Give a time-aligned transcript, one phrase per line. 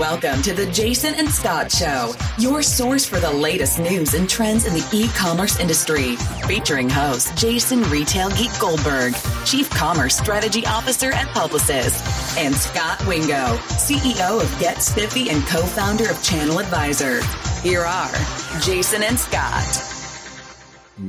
[0.00, 4.64] Welcome to the Jason and Scot Show, your source for the latest news and trends
[4.64, 6.16] in the e commerce industry.
[6.46, 9.12] Featuring host Jason Retail Geek Goldberg,
[9.44, 12.00] Chief Commerce Strategy Officer and Publicis,
[12.38, 17.62] and Scot Wingo, CEO of GetSpiffy and co founder of ChannelAdvisor.
[17.62, 19.84] Here are Jason and Scot.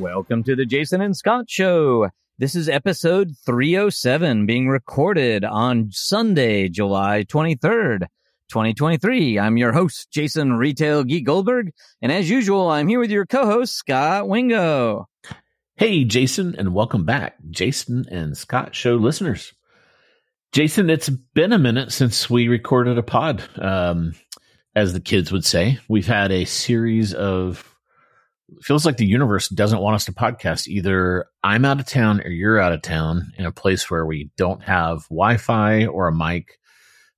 [0.01, 2.09] Welcome to the Jason and Scot Show.
[2.37, 8.07] This is episode 307 being recorded on Sunday, July 23rd.
[8.51, 9.39] 2023.
[9.39, 11.71] I'm your host, Jason Retail Geek Goldberg.
[12.01, 15.07] And as usual, I'm here with your co-host, Scot Wingo.
[15.77, 19.53] Hey, Jason, and welcome back, Jason and Scot show listeners.
[20.51, 23.41] Jason, it's been a minute since we recorded a pod.
[23.57, 24.15] Um,
[24.75, 27.73] as the kids would say, we've had a series of
[28.61, 30.67] feels like the universe doesn't want us to podcast.
[30.67, 34.29] Either I'm out of town or you're out of town in a place where we
[34.35, 36.57] don't have Wi-Fi or a mic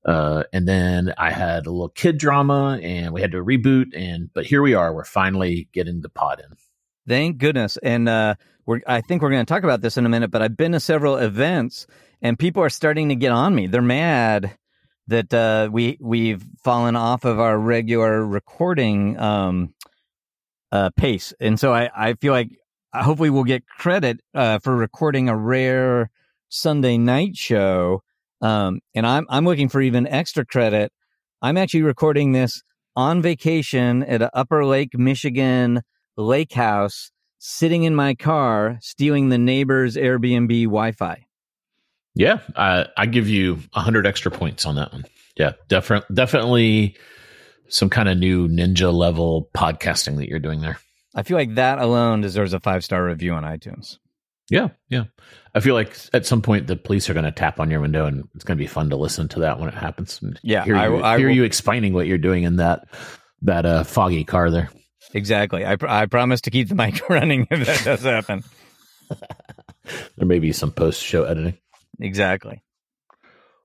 [0.05, 3.96] uh, and then I had a little kid drama and we had to reboot.
[3.96, 4.93] And, but here we are.
[4.93, 6.57] We're finally getting the pod in.
[7.07, 7.77] Thank goodness.
[7.77, 10.41] And, uh, we're, I think we're going to talk about this in a minute, but
[10.41, 11.87] I've been to several events
[12.21, 13.68] and people are starting to get on me.
[13.68, 14.57] They're mad
[15.07, 19.74] that, uh, we, we've fallen off of our regular recording, um,
[20.71, 21.34] uh, pace.
[21.40, 22.49] And so I, I feel like
[22.93, 26.09] hopefully we'll get credit, uh, for recording a rare
[26.49, 28.01] Sunday night show
[28.44, 30.91] um, and I'm I'm looking for even extra credit.
[31.41, 32.62] I'm actually recording this
[32.96, 35.82] on vacation at an Upper Lake, Michigan
[36.18, 41.26] lake house, sitting in my car, stealing the neighbor's Airbnb Wi-Fi.
[42.16, 45.05] Yeah, I, I give you a hundred extra points on that one.
[45.36, 46.98] Yeah, definitely, definitely
[47.70, 50.77] some kind of new ninja level podcasting that you're doing there.
[51.16, 53.98] I feel like that alone deserves a five star review on iTunes.
[54.49, 55.05] Yeah, yeah.
[55.55, 58.05] I feel like at some point the police are going to tap on your window,
[58.05, 60.20] and it's going to be fun to listen to that when it happens.
[60.44, 62.88] Yeah, hear, I, you, I hear you explaining what you're doing in that
[63.44, 64.69] that uh, foggy car there.
[65.14, 65.66] Exactly.
[65.66, 68.44] I I promise to keep the mic running if that does happen.
[70.18, 71.58] there may be some post show editing.
[72.00, 72.62] Exactly.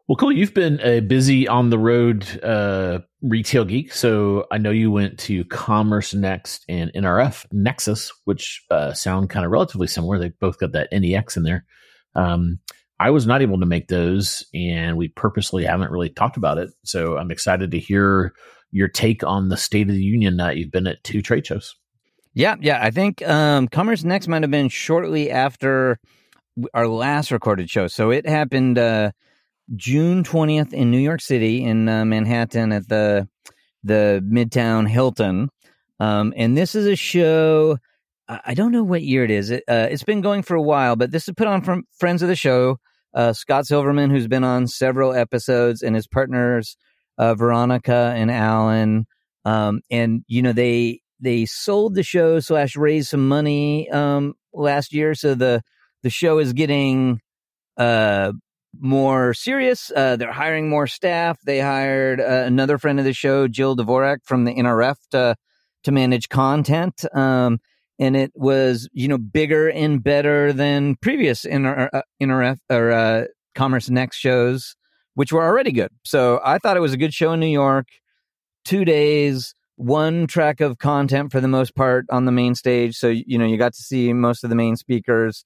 [0.09, 0.33] Well, cool.
[0.33, 3.93] You've been a busy on the road uh, retail geek.
[3.93, 9.45] So I know you went to Commerce Next and NRF Nexus, which uh, sound kind
[9.45, 10.19] of relatively similar.
[10.19, 11.67] They both got that NEX in there.
[12.15, 12.59] Um,
[12.99, 16.71] I was not able to make those, and we purposely haven't really talked about it.
[16.85, 18.33] So I'm excited to hear
[18.71, 20.39] your take on the State of the Union.
[20.39, 21.77] That you've been at two trade shows.
[22.33, 22.81] Yeah, yeah.
[22.83, 26.01] I think um, Commerce Next might have been shortly after
[26.73, 27.89] our last recorded show.
[27.89, 28.79] So it happened.
[28.79, 29.13] Uh,
[29.77, 33.29] June 20th in New York City in uh, Manhattan at the
[33.85, 35.51] the Midtown Hilton.
[36.01, 37.79] Um, and this is a show.
[38.29, 39.51] I don't know what year it is.
[39.51, 42.23] It, uh, it's been going for a while, but this is put on from friends
[42.23, 42.79] of the show.
[43.15, 46.77] Uh, Scott Silverman, who's been on several episodes, and his partners
[47.17, 49.07] uh, Veronica and Alan.
[49.45, 54.93] Um, and you know they they sold the show slash raised some money um, last
[54.93, 55.63] year, so the
[56.03, 57.21] the show is getting
[57.77, 58.33] uh
[58.79, 59.91] more serious.
[59.95, 61.39] Uh, they're hiring more staff.
[61.45, 65.37] They hired uh, another friend of the show, Jill Dvorak from the NRF to
[65.85, 67.05] to manage content.
[67.15, 67.61] Um,
[67.99, 73.25] and it was you know bigger and better than previous NR, uh, NRF or uh,
[73.55, 74.77] Commerce Next shows,
[75.15, 75.91] which were already good.
[76.05, 77.89] So I thought it was a good show in New York.
[78.65, 82.97] Two days, one track of content for the most part on the main stage.
[82.97, 85.45] So you know you got to see most of the main speakers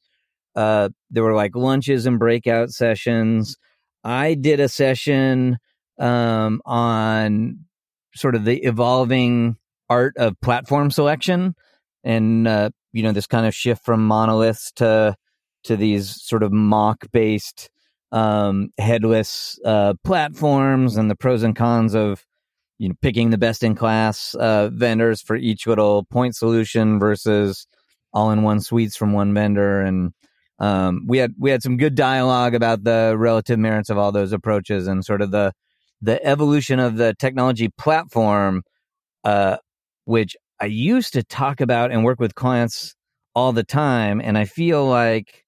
[0.54, 3.56] uh, there were like lunches and breakout sessions.
[4.04, 5.58] I did a session
[5.98, 7.60] um, on
[8.14, 9.56] sort of the evolving
[9.88, 11.54] art of platform selection
[12.04, 15.14] and uh, you know this kind of shift from monoliths to
[15.64, 17.70] to these sort of MACH based
[18.10, 22.24] um, headless uh, platforms and the pros and cons of
[22.78, 27.66] you know picking the best in class uh, vendors for each little point solution versus
[28.12, 30.12] all in one suites from one vendor and
[30.58, 34.32] um, we had we had some good dialogue about the relative merits of all those
[34.32, 35.52] approaches and sort of the
[36.00, 38.62] the evolution of the technology platform,
[39.24, 39.56] uh,
[40.04, 42.94] which I used to talk about and work with clients
[43.34, 45.44] all the time, and I feel like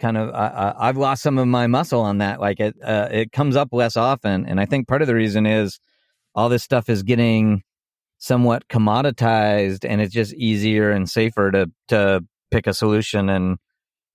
[0.00, 2.40] kind of I've lost some of my muscle on that.
[2.40, 5.46] Like it uh, it comes up less often, and I think part of the reason
[5.46, 5.78] is
[6.34, 7.62] all this stuff is getting
[8.18, 13.58] somewhat commoditized, and it's just easier and safer to to pick a solution and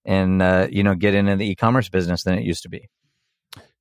[0.08, 2.90] and uh, you know get into the e-commerce business than it used to be.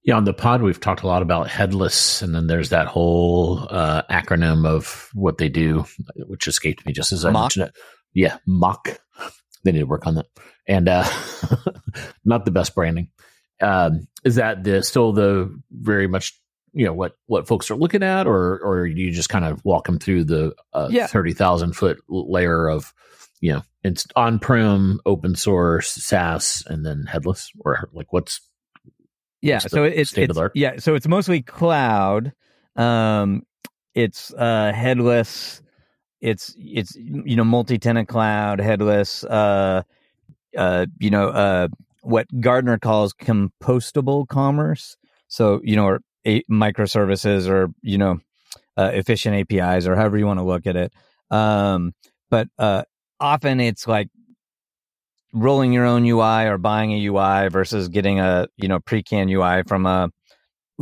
[0.04, 3.66] Yeah, on the pod we've talked a lot about headless, and then there's that whole
[3.70, 5.84] uh, acronym of what they do,
[6.26, 7.56] which escaped me just as I MACH?
[7.56, 7.74] mentioned it.
[8.14, 8.98] Yeah, MACH.
[9.64, 10.26] They need to work on that,
[10.68, 11.04] and uh,
[12.24, 13.08] not the best branding.
[13.60, 16.38] Um, is that the still the very much
[16.72, 19.86] you know what what folks are looking at, or or you just kind of walk
[19.86, 21.06] them through the uh, Yeah.
[21.08, 22.92] thirty thousand foot layer of
[23.40, 28.40] you know it's on prem, open source, SaaS, and then headless, or like what's
[29.42, 30.52] Yeah, What's so it's, state of it's the art?
[30.54, 32.32] yeah, so it's mostly cloud.
[32.76, 33.42] Um,
[33.94, 35.62] it's uh, headless.
[36.20, 39.24] It's it's you know multi-tenant cloud, headless.
[39.24, 39.82] Uh,
[40.56, 41.68] uh, you know uh,
[42.02, 44.96] what Gartner calls composable commerce.
[45.28, 48.18] So you know, or a- microservices, or you know,
[48.76, 50.92] uh, efficient APIs, or however you want to look at it.
[51.30, 51.92] Um,
[52.30, 52.82] but uh,
[53.20, 54.08] often it's like
[55.32, 59.62] rolling your own UI or buying a UI versus getting a you know pre-canned UI
[59.66, 60.10] from a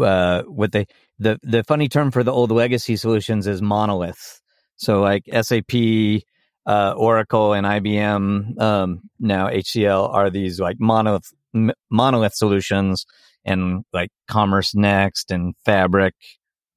[0.00, 0.86] uh, what they
[1.18, 4.40] the the funny term for the old legacy solutions is monoliths.
[4.76, 6.22] So like SAP,
[6.66, 13.06] uh, Oracle, and IBM um, now HCL are these like monolith m- monolith solutions,
[13.44, 16.14] and like Commerce Next and Fabric,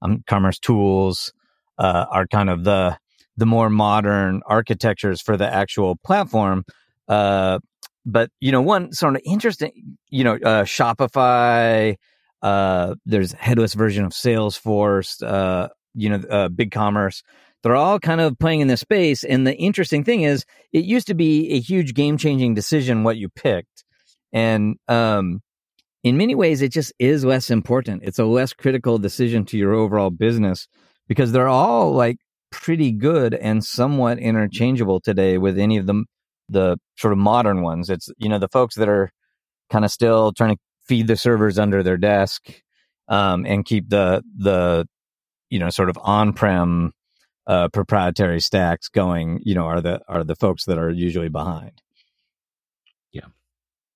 [0.01, 1.33] um, Commerce Tools
[1.77, 2.98] uh, are kind of the
[3.38, 6.66] the more modern architectures for the actual platform.
[7.07, 7.60] Uh,
[8.06, 11.95] but you know, one sort of interesting, you know, uh, Shopify.
[12.42, 15.24] Uh, there's headless version of Salesforce.
[15.24, 17.24] Uh, you know, uh, BigCommerce.
[17.63, 19.24] They're all kind of playing in this space.
[19.24, 23.18] And the interesting thing is, it used to be a huge game changing decision what
[23.18, 23.84] you picked,
[24.31, 25.42] and um,
[26.04, 28.04] in many ways, it just is less important.
[28.04, 30.68] It's a less critical decision to your overall business
[31.07, 32.18] because they're all like
[32.52, 36.06] pretty good and somewhat interchangeable today with any of them
[36.50, 37.90] the sort of modern ones.
[37.90, 39.12] It's you know the folks that are
[39.70, 42.62] kind of still trying to feed the servers under their desk
[43.08, 44.88] um, and keep the the
[45.50, 46.94] you know sort of on prem
[47.46, 49.40] uh, proprietary stacks going.
[49.44, 51.82] You know are the are the folks that are usually behind.
[53.12, 53.28] Yeah,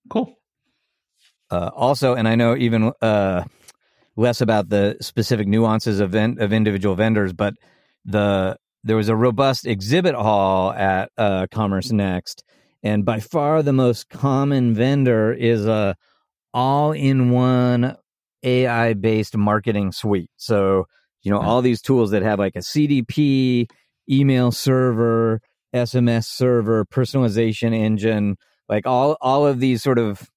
[0.09, 0.35] cool.
[1.49, 3.43] Uh, also, and I know even uh,
[4.15, 7.55] less about the specific nuances of of individual vendors, but
[8.05, 12.43] the there was a robust exhibit hall at uh, Commerce Next,
[12.83, 15.95] and by far the most common vendor is a
[16.53, 17.95] all in one
[18.43, 20.31] AI based marketing suite.
[20.37, 20.85] So
[21.21, 23.67] you know all these tools that have like a CDP,
[24.09, 25.41] email server,
[25.75, 28.37] SMS server, personalization engine,
[28.67, 30.27] like all all of these sort of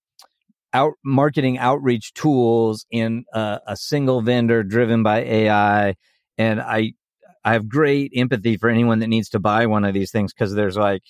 [0.74, 5.94] out marketing outreach tools in uh, a single vendor driven by AI.
[6.36, 6.94] And I
[7.44, 10.54] I have great empathy for anyone that needs to buy one of these things because
[10.54, 11.02] there's like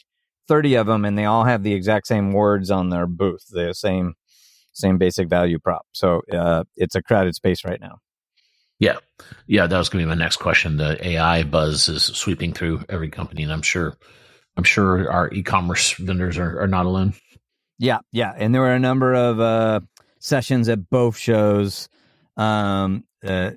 [0.48, 3.72] 30 of them and they all have the exact same words on their booth, the
[3.72, 4.14] same
[4.72, 5.86] same basic value prop.
[5.92, 7.98] So uh, it's a crowded space right now.
[8.81, 8.96] Yeah,
[9.46, 10.76] yeah, that was going to be my next question.
[10.76, 13.96] The AI buzz is sweeping through every company, and I'm sure,
[14.56, 17.14] I'm sure our e-commerce vendors are, are not alone.
[17.78, 19.81] Yeah, yeah, and there were a number of uh,
[20.19, 21.88] sessions at both shows.
[22.36, 23.52] Um, uh,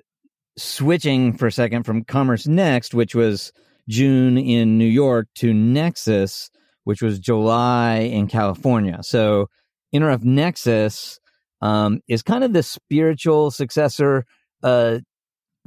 [0.57, 3.51] switching for a second from Commerce Next, which was
[3.87, 6.49] June in New York, to Nexus,
[6.83, 8.99] which was July in California.
[9.01, 9.47] So,
[9.93, 11.19] NRF Nexus
[11.61, 14.25] um, is kind of the spiritual successor.
[14.61, 14.99] Uh,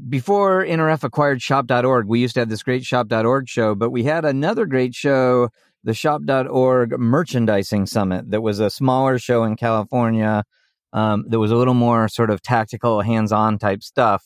[0.08, 4.25] before NRF acquired shop.org, we used to have this great shop.org show, but we had
[4.25, 5.50] another great show,
[5.84, 10.44] the shop.org merchandising summit, that was a smaller show in California
[10.93, 14.25] um, that was a little more sort of tactical, hands on type stuff.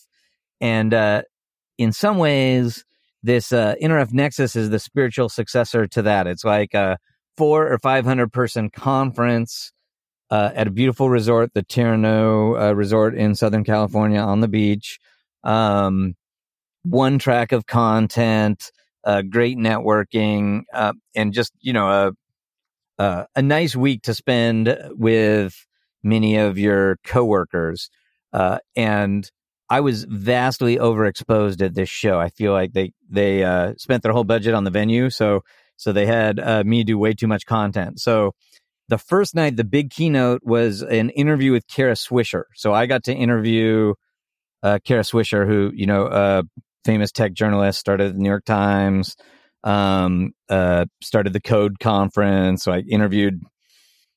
[0.61, 1.23] And uh,
[1.79, 2.85] in some ways,
[3.23, 6.27] this uh, NRF Nexus is the spiritual successor to that.
[6.27, 6.99] It's like a
[7.37, 9.73] four or 500 person conference
[10.31, 14.99] uh, at a beautiful resort, the Terranea uh, Resort in Southern California on the beach
[15.45, 16.15] um,
[16.83, 18.73] one track of content,
[19.05, 22.15] uh, great networking, uh, and just you know
[22.99, 25.55] a, a a nice week to spend with
[26.03, 27.91] many of your coworkers.
[28.33, 29.31] Uh, and
[29.75, 32.21] I was vastly overexposed at this show.
[32.21, 35.41] I feel like they they uh, spent their whole budget on the venue, so
[35.77, 37.99] so they had uh, me do way too much content.
[37.99, 38.37] So
[38.87, 42.45] the first night, the big keynote was an interview with Kara Swisher.
[42.55, 43.95] So I got to interview
[44.63, 46.43] uh, Kara Swisher, who you know, uh,
[46.85, 49.17] famous tech journalist, started the New York Times,
[49.65, 52.63] um, uh, started the Code Conference.
[52.63, 53.43] So I interviewed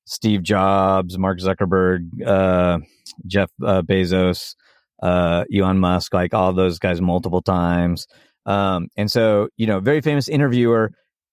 [0.06, 2.78] Steve Jobs, Mark Zuckerberg, uh,
[3.26, 4.54] Jeff uh, Bezos,
[5.02, 8.08] uh, Elon Musk, like all those guys multiple times.
[8.46, 10.92] Um, and so, you know, very famous interviewer.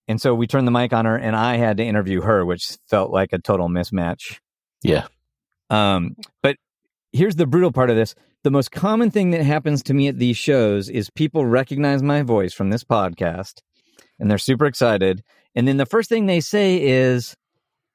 [0.08, 2.76] And so we turned the mic on her, and I had to interview her, which
[2.88, 4.38] felt like a total mismatch.
[4.82, 5.06] Yeah,
[5.70, 6.56] Um, but
[7.12, 8.14] here's the brutal part of this.
[8.42, 12.20] The most common thing that happens to me at these shows is people recognize my
[12.20, 13.62] voice from this podcast
[14.18, 15.22] and they're super excited.
[15.54, 17.34] And then the first thing they say is,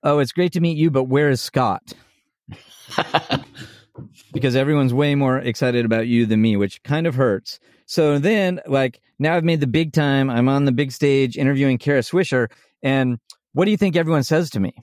[0.01, 1.93] Oh, it's great to meet you, but where is Scot?
[4.33, 7.59] because everyone's way more excited about you than me, which kind of hurts.
[7.85, 10.29] So then, like, now I've made the big time.
[10.29, 12.49] I'm on the big stage interviewing Kara Swisher.
[12.83, 13.19] And
[13.53, 14.73] what do you think everyone says to me?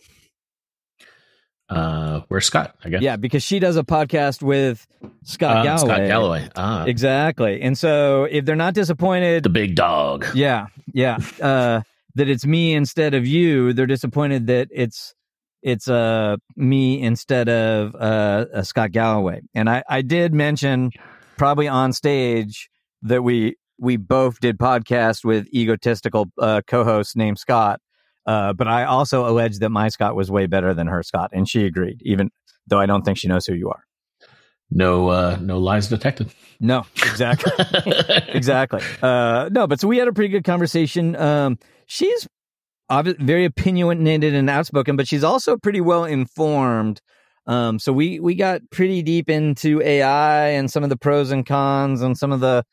[1.69, 2.77] Uh, where's Scot?
[2.85, 3.03] I guess.
[3.03, 4.87] Yeah, because she does a podcast with
[5.25, 5.89] Scott Uh, Galloway.
[5.95, 6.49] Scott Galloway.
[6.55, 7.61] Ah, Exactly.
[7.61, 10.27] And so if they're not disappointed, the big dog.
[10.35, 11.81] yeah, yeah, uh,
[12.15, 15.13] that it's me instead of you, they're disappointed that it's
[15.67, 19.41] it's uh me instead of uh, uh Scott Galloway.
[19.55, 20.93] And I I did mention
[21.37, 22.71] probably on stage
[23.03, 27.81] that we we both did podcast with egotistical uh, co-host named Scott.
[28.27, 31.49] Uh, but I also alleged that my Scot was way better than her Scott, and
[31.49, 32.31] she agreed, even
[32.67, 33.83] though I don't think she knows who you are.
[34.71, 36.33] No, uh, no lies detected.
[36.59, 37.53] No, exactly.
[38.29, 38.81] exactly.
[39.03, 41.15] Uh, no, but so we had a pretty good conversation.
[41.17, 42.27] Um, she's
[42.91, 47.01] very opinionated and outspoken, but she's also pretty well informed.
[47.47, 51.47] Um, so we we got pretty deep into AI and some of the pros and
[51.47, 52.65] cons and some of the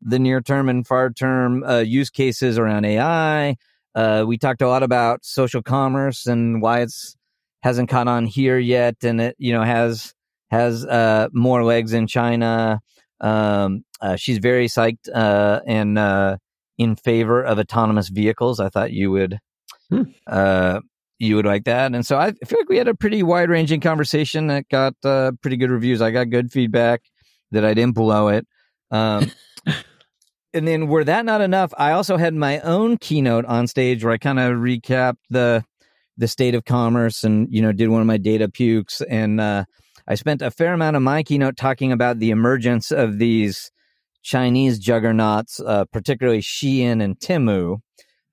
[0.00, 3.56] the near term and far term uh, use cases around AI.
[3.94, 7.14] Uh, we talked a lot about social commerce and why it's
[7.62, 10.14] hasn't caught on here yet, and it you know has
[10.50, 12.80] has uh, more legs in China.
[13.20, 16.38] Um, uh, she's very psyched uh, and uh,
[16.78, 18.60] in favor of autonomous vehicles.
[18.60, 19.38] I thought you would
[19.92, 20.02] Hmm.
[20.26, 20.80] uh,
[21.18, 23.80] you would like that, and so I feel like we had a pretty wide ranging
[23.80, 26.00] conversation that got uh, pretty good reviews.
[26.00, 27.02] I got good feedback
[27.52, 28.46] that I didn't blow it.
[28.90, 29.30] Um,
[30.54, 34.12] and then were that not enough, I also had my own keynote on stage where
[34.12, 35.64] I kind of recapped the
[36.18, 39.64] the state of commerce and you know did one of my data pukes and uh,
[40.06, 43.70] I spent a fair amount of my keynote talking about the emergence of these
[44.22, 47.78] Chinese juggernauts, uh, particularly Shein and Temu.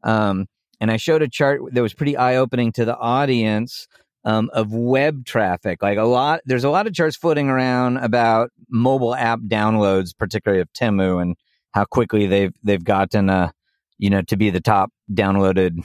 [0.04, 0.48] Um,
[0.80, 3.88] and I showed a chart that was pretty eye opening to the audience
[4.24, 5.82] um, of web traffic.
[5.82, 10.62] Like a lot, there's a lot of charts floating around about mobile app downloads, particularly
[10.62, 11.36] of Temu, and
[11.72, 13.52] how quickly they've they've gotten, uh,
[13.98, 15.80] you know, to be the top downloaded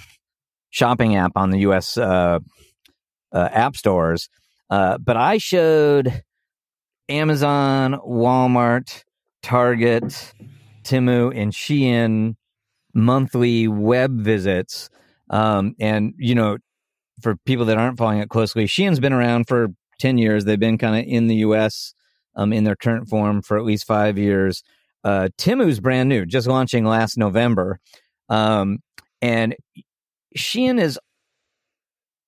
[0.71, 1.97] shopping app on the U.S.
[1.97, 2.41] Uh,
[3.33, 4.29] uh, app stores.
[4.71, 6.23] Uh, but I showed
[7.09, 9.05] Amazon, Walmart,
[9.43, 10.33] Target,
[10.83, 12.37] Temu, and Shein
[12.95, 14.89] monthly web visits.
[15.31, 16.59] Um, and, you know,
[17.21, 19.69] for people that aren't following it closely, Shein's been around for
[20.01, 20.45] 10 years.
[20.45, 21.95] They've been kind of in the US
[22.37, 24.63] um, in their current form for at least five years.
[25.03, 27.79] Uh, Temu's brand new, just launching last November.
[28.29, 28.79] Um,
[29.21, 29.55] and
[30.37, 30.99] Shein is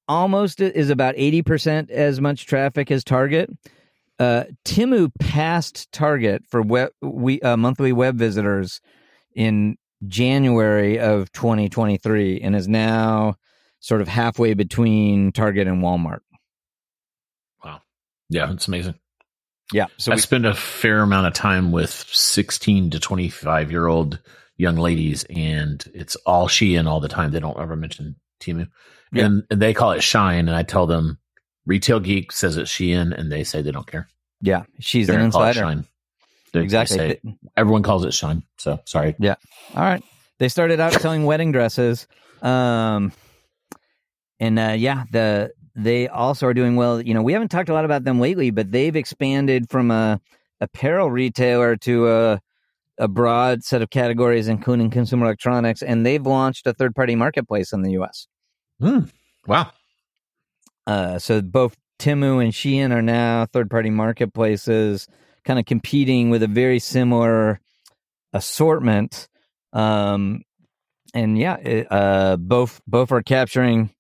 [0.08, 3.50] almost is about 80% as much traffic as Target.
[4.18, 8.80] Uh, Temu passed Target for web, we, uh, monthly web visitors
[9.34, 9.76] in
[10.08, 13.36] January of 2023 and is now
[13.80, 16.20] sort of halfway between Target and Walmart.
[17.64, 17.82] Wow.
[18.28, 18.94] Yeah, it's amazing.
[19.72, 19.86] Yeah.
[19.96, 24.20] So I we, spend a fair amount of time with 16 to 25 year old
[24.56, 27.32] young ladies, and it's all Shein all the time.
[27.32, 28.68] They don't ever mention Temu.
[29.12, 29.26] Yeah.
[29.26, 31.18] And, and they call it Shine, and I tell them
[31.64, 34.08] Retail Geek says it's Shein, and they say they don't care.
[34.40, 35.84] yeah, she's They're an gonna call it insider.
[36.52, 36.52] Shine.
[36.52, 37.20] They- they Exactly.
[37.56, 38.42] everyone calls it Shine.
[38.58, 39.14] So sorry.
[39.18, 39.34] Yeah.
[39.74, 40.02] All right.
[40.38, 42.06] They started out selling wedding dresses.
[42.42, 43.12] Um,
[44.40, 47.00] and uh, yeah, the they also are doing well.
[47.00, 50.20] You know, we haven't talked a lot about them lately, but they've expanded from a
[50.60, 52.40] apparel retailer to a
[52.98, 57.72] a broad set of categories, including consumer electronics, and they've launched a third party marketplace
[57.72, 58.26] in the U.S.
[58.80, 59.00] Hmm.
[59.46, 59.70] Wow.
[60.86, 65.08] Uh, so both Temu and Shein are now third party marketplaces,
[65.46, 67.60] kind of competing with a very similar
[68.34, 69.28] assortment.
[69.72, 70.42] Um,
[71.14, 73.90] and yeah, it, uh, both both are capturing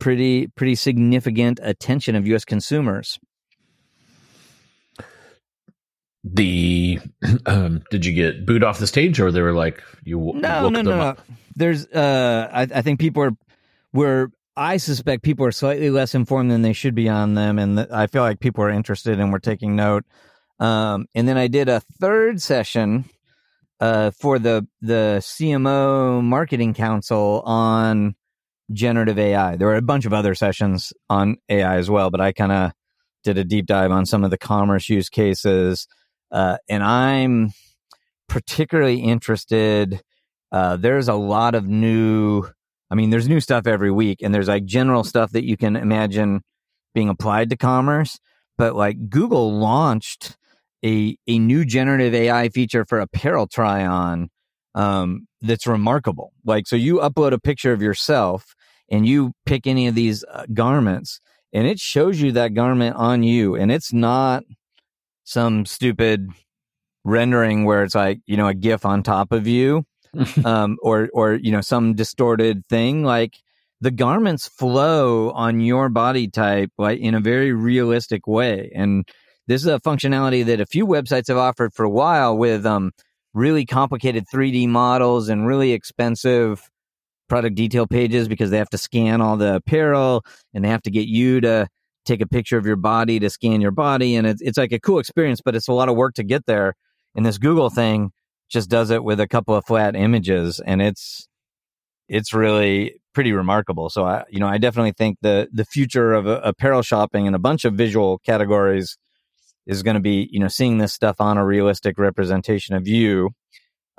[0.00, 2.44] pretty pretty significant attention of U.S.
[2.44, 3.20] consumers.
[6.24, 6.98] The
[7.46, 10.18] um, did you get booed off the stage, or they were like you?
[10.18, 11.00] w- No, no, them no, no.
[11.02, 11.20] up?
[11.54, 13.32] There's, uh, I, I think people are,
[13.92, 17.76] were, I suspect people are slightly less informed than they should be on them, and
[17.76, 20.04] th- I feel like people are interested and we're taking note.
[20.62, 23.04] Um, and then I did a third session,
[23.80, 28.14] uh, for the the CMO Marketing Council on
[28.72, 29.56] generative AI.
[29.56, 32.72] There were a bunch of other sessions on AI as well, but I kind of
[33.24, 35.88] did a deep dive on some of the commerce use cases,
[36.30, 37.50] uh, and I'm
[38.28, 40.00] particularly interested.
[40.52, 42.44] Uh, there's a lot of new.
[42.88, 45.74] I mean, there's new stuff every week, and there's like general stuff that you can
[45.74, 46.42] imagine
[46.94, 48.20] being applied to commerce.
[48.58, 50.36] But like Google launched
[50.84, 54.28] a a new generative AI feature for apparel try on
[54.74, 56.32] um, that's remarkable.
[56.44, 58.44] Like, so you upload a picture of yourself
[58.90, 61.20] and you pick any of these uh, garments,
[61.52, 64.44] and it shows you that garment on you, and it's not
[65.24, 66.28] some stupid
[67.04, 69.84] rendering where it's like you know a GIF on top of you,
[70.44, 73.02] um, or or you know some distorted thing.
[73.04, 73.36] Like
[73.80, 79.06] the garments flow on your body type like in a very realistic way, and
[79.46, 82.92] this is a functionality that a few websites have offered for a while with um
[83.34, 86.68] really complicated 3D models and really expensive
[87.28, 90.22] product detail pages because they have to scan all the apparel
[90.52, 91.66] and they have to get you to
[92.04, 94.16] take a picture of your body to scan your body.
[94.16, 96.46] And it's, it's like a cool experience but it's a lot of work to get
[96.46, 96.74] there.
[97.14, 98.10] And this google thing
[98.50, 101.26] just does it with a couple of flat images and it's
[102.08, 103.88] it's really pretty remarkable.
[103.88, 107.34] So i you know i definitely think the the future of uh, apparel shopping and
[107.34, 108.98] a bunch of visual categories
[109.66, 113.30] is going to be you know seeing this stuff on a realistic representation of you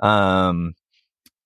[0.00, 0.74] um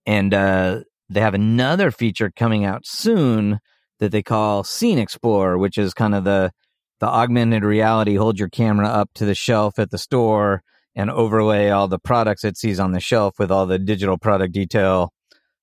[0.07, 3.61] and uh they have another feature coming out soon
[3.99, 6.53] that they call Scene Explorer, which is kind of the
[7.01, 8.17] the augmented reality.
[8.17, 10.63] Hold your camera up to the shelf at the store
[10.97, 14.53] and overlay all the products it sees on the shelf with all the digital product
[14.53, 15.13] detail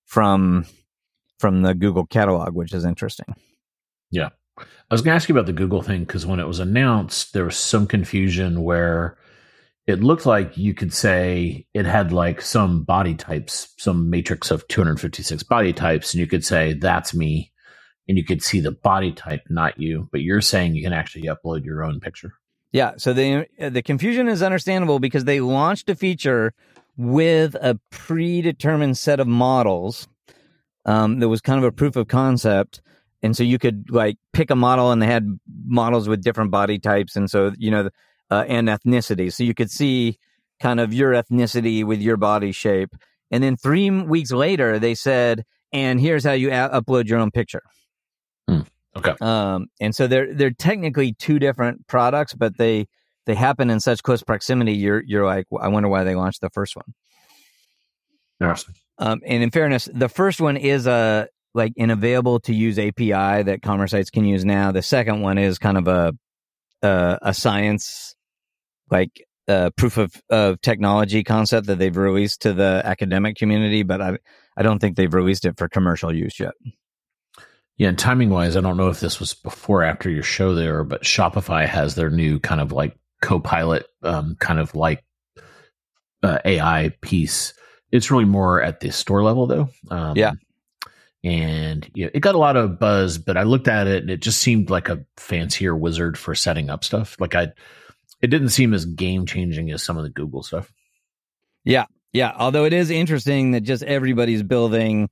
[0.06, 0.66] from
[1.40, 3.36] from the Google catalog, which is interesting.
[4.12, 4.30] Yeah.
[4.58, 7.34] I was going to ask you about the Google thing because when it was announced,
[7.34, 9.18] there was some confusion where
[9.88, 14.68] it looked like you could say it had like some body types, some matrix of
[14.68, 17.52] 256 body types, and you could say, that's me.
[18.08, 20.08] And you could see the body type, not you.
[20.12, 22.34] But you're saying you can actually upload your own picture.
[22.72, 22.94] Yeah.
[22.98, 26.54] So the, the confusion is understandable because they launched a feature
[26.98, 30.08] with a predetermined set of models
[30.86, 32.82] um, that was kind of a proof of concept.
[33.26, 36.78] And so you could like pick a model and they had models with different body
[36.78, 37.16] types.
[37.16, 37.90] And so, you know,
[38.30, 39.34] uh, and ethnicity.
[39.34, 40.20] So you could see
[40.60, 42.96] kind of your ethnicity with your body shape.
[43.32, 47.32] And then three weeks later, they said, and here's how you a- upload your own
[47.32, 47.64] picture.
[48.48, 48.62] Hmm.
[48.96, 49.16] Okay.
[49.20, 52.86] Um, and so they're they're technically two different products, but they
[53.26, 54.74] they happen in such close proximity.
[54.74, 56.94] You're you're like, I wonder why they launched the first one.
[58.40, 58.76] Interesting.
[59.00, 63.44] Um, and in fairness, the first one is a like an available to use API
[63.44, 64.72] that commerce sites can use now.
[64.72, 66.14] The second one is kind of a
[66.84, 68.16] a, a science
[68.92, 74.02] like uh, proof of, of technology concept that they've released to the academic community, but
[74.02, 74.18] I
[74.58, 76.54] I don't think they've released it for commercial use yet.
[77.78, 80.56] Yeah, and timing wise, I don't know if this was before or after your show
[80.56, 85.04] there, but Shopify has their new kind of like co-pilot, um, kind of like
[86.24, 87.54] uh, AI piece.
[87.92, 89.70] It's really more at the store level though.
[89.90, 90.34] Um, yeah.
[91.26, 94.22] And yeah, it got a lot of buzz, but I looked at it and it
[94.22, 97.18] just seemed like a fancier wizard for setting up stuff.
[97.20, 97.48] Like I,
[98.22, 100.72] it didn't seem as game changing as some of the Google stuff.
[101.64, 102.32] Yeah, yeah.
[102.38, 105.10] Although it is interesting that just everybody's building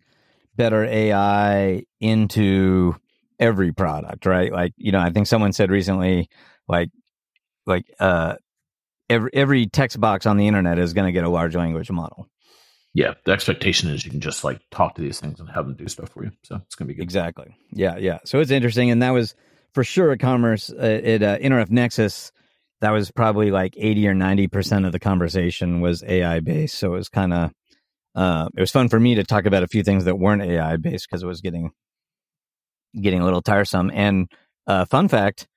[0.56, 2.96] better AI into
[3.40, 4.52] every product, right?
[4.52, 6.30] Like, you know, I think someone said recently,
[6.68, 6.92] like,
[7.66, 8.36] like, uh,
[9.10, 12.28] every every text box on the internet is going to get a large language model.
[12.94, 15.76] Yeah, the expectation is you can just like talk to these things and have them
[15.76, 16.32] do stuff for you.
[16.44, 17.04] So it's going to be good.
[17.04, 17.56] Exactly.
[17.72, 18.20] Yeah, yeah.
[18.26, 19.34] So it's interesting, and that was
[19.74, 22.32] for sure at Commerce uh, at uh, NRF Nexus
[22.84, 26.78] that was probably like 80 or 90% of the conversation was AI based.
[26.78, 27.52] So it was kind of,
[28.14, 30.76] uh, it was fun for me to talk about a few things that weren't AI
[30.76, 31.72] based because it was getting,
[33.02, 33.90] getting a little tiresome.
[33.94, 34.30] And,
[34.68, 35.48] uh, fun fact,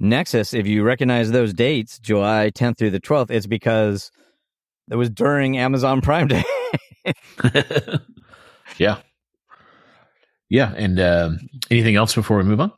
[0.00, 4.10] Nexus, if you recognize those dates, July 10th through the 12th, it's because
[4.90, 6.44] it was during Amazon Prime Day.
[8.78, 8.98] yeah.
[10.48, 10.72] Yeah.
[10.76, 11.30] And, uh,
[11.70, 12.72] anything else before we move on?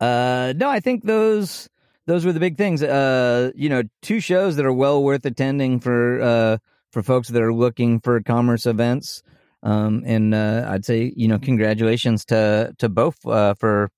[0.00, 1.68] Uh, no, I think those,
[2.06, 2.82] those were the big things.
[2.82, 6.58] Uh, you know, two shows that are well worth attending for uh,
[6.90, 9.22] for folks that are looking for commerce events.
[9.62, 13.90] Um, and uh, I'd say, you know, congratulations to to both uh, for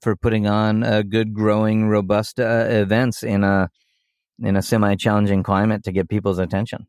[0.00, 3.70] for putting on a good, growing, robust uh, events in a
[4.40, 6.86] in a semi challenging climate to get people's attention.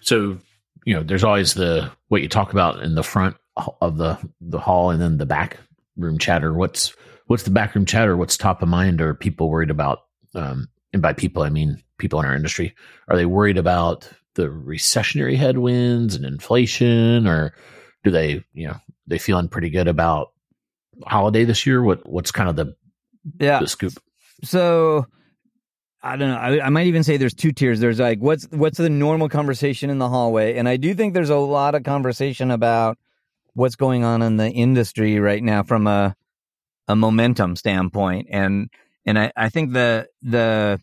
[0.00, 0.38] So,
[0.84, 3.36] you know, there's always the what you talk about in the front
[3.80, 5.58] of the the hall, and then the back
[5.96, 6.52] room chatter.
[6.52, 6.94] What's
[7.26, 8.16] what's the back room chatter?
[8.16, 9.00] What's top of mind?
[9.00, 10.00] Are people worried about?
[10.34, 12.74] Um, and by people, I mean people in our industry.
[13.08, 17.54] Are they worried about the recessionary headwinds and inflation, or
[18.04, 18.76] do they, you know,
[19.06, 20.32] they feeling pretty good about
[21.04, 21.82] holiday this year?
[21.82, 22.74] What what's kind of the
[23.38, 23.94] yeah the scoop?
[24.44, 25.06] So
[26.02, 26.36] I don't know.
[26.36, 27.78] I, I, might even say there's two tiers.
[27.78, 31.30] There's like what's what's the normal conversation in the hallway, and I do think there's
[31.30, 32.98] a lot of conversation about
[33.54, 36.16] what's going on in the industry right now from a
[36.88, 38.28] a momentum standpoint.
[38.30, 38.68] And
[39.06, 40.80] and I, I think the the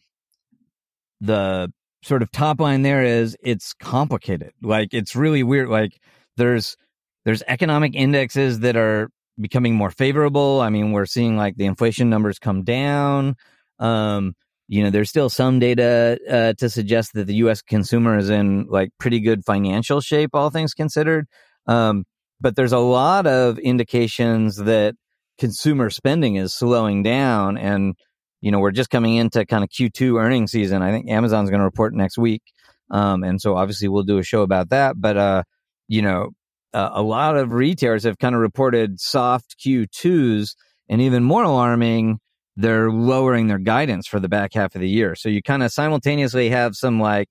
[1.22, 1.72] the
[2.04, 4.54] sort of top line there is it's complicated.
[4.62, 5.70] Like it's really weird.
[5.70, 6.00] Like
[6.38, 6.78] there's
[7.26, 10.62] there's economic indexes that are becoming more favorable.
[10.62, 13.36] I mean, we're seeing like the inflation numbers come down.
[13.80, 14.36] Um,
[14.70, 17.64] you know, there's still some data uh, to suggest that the U.S.
[17.64, 21.26] consumer is in like pretty good financial shape, all things considered.
[21.66, 22.06] Um,
[22.40, 24.94] but there's a lot of indications that
[25.40, 27.96] consumer spending is slowing down, and
[28.42, 30.84] you know, we're just coming into kind of Q2 earnings season.
[30.84, 32.44] I think Amazon's going to report next week,
[32.92, 35.02] um, and so obviously we'll do a show about that.
[35.02, 35.44] But uh,
[35.88, 36.30] you know,
[36.76, 40.54] uh, a lot of retailers have kind of reported soft Q2s,
[40.88, 42.20] and even more alarming
[42.60, 45.16] they're lowering their guidance for the back half of the year.
[45.16, 47.30] So you kind of simultaneously have some like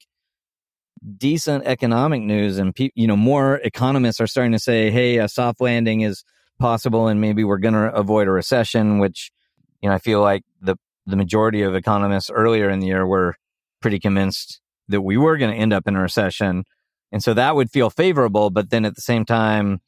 [1.19, 5.29] decent economic news and pe- you know more economists are starting to say hey a
[5.29, 6.25] soft landing is
[6.59, 9.31] possible and maybe we're going to avoid a recession which
[9.81, 13.37] you know I feel like the the majority of economists earlier in the year were
[13.81, 16.65] pretty convinced that we were going to end up in a recession
[17.13, 19.81] and so that would feel favorable but then at the same time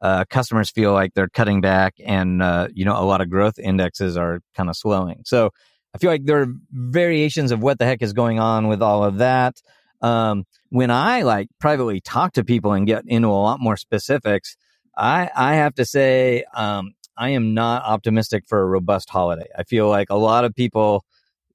[0.00, 3.58] uh, customers feel like they're cutting back and, uh, you know, a lot of growth
[3.58, 5.22] indexes are kind of slowing.
[5.24, 5.50] So
[5.94, 9.04] I feel like there are variations of what the heck is going on with all
[9.04, 9.56] of that.
[10.02, 14.56] Um, when I like privately talk to people and get into a lot more specifics,
[14.96, 19.46] I, I have to say, um, I am not optimistic for a robust holiday.
[19.56, 21.04] I feel like a lot of people,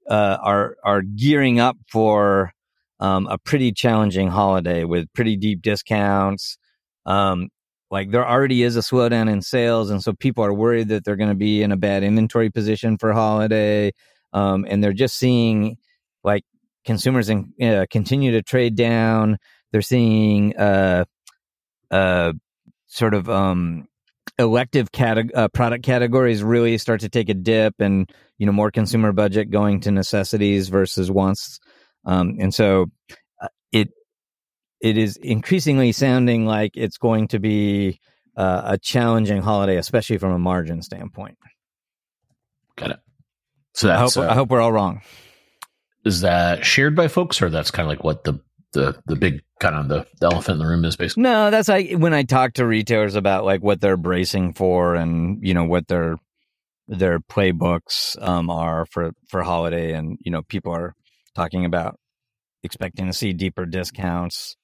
[0.09, 2.51] uh, are, are gearing up for,
[2.99, 6.57] um, a pretty challenging holiday with pretty deep discounts.
[7.05, 7.49] Um,
[7.91, 11.15] like there already is a slowdown in sales and so people are worried that they're
[11.17, 13.91] going to be in a bad inventory position for holiday
[14.33, 15.77] um, and they're just seeing
[16.23, 16.43] like
[16.85, 19.37] consumers in, uh, continue to trade down.
[19.71, 21.05] They're seeing uh,
[21.89, 22.33] uh,
[22.87, 23.87] sort of um,
[24.37, 29.11] elective uh, product categories really start to take a dip and you know more consumer
[29.11, 31.59] budget going to necessities versus wants.
[32.05, 32.87] Um, and so
[33.41, 33.89] uh, it
[34.81, 37.99] it is increasingly sounding like it's going to be
[38.35, 41.37] uh, a challenging holiday, especially from a margin standpoint.
[42.75, 42.99] Got it.
[43.73, 45.01] So I hope, uh, I hope we're all wrong.
[46.03, 48.39] Is that shared by folks, or that's kind of like what the
[48.73, 51.23] the the big kind of the, the elephant in the room is basically?
[51.23, 55.39] No, that's like when I talk to retailers about like what they're bracing for, and
[55.45, 56.17] you know what their
[56.87, 60.95] their playbooks um, are for for holiday, and you know people are
[61.35, 61.99] talking about
[62.63, 64.55] expecting to see deeper discounts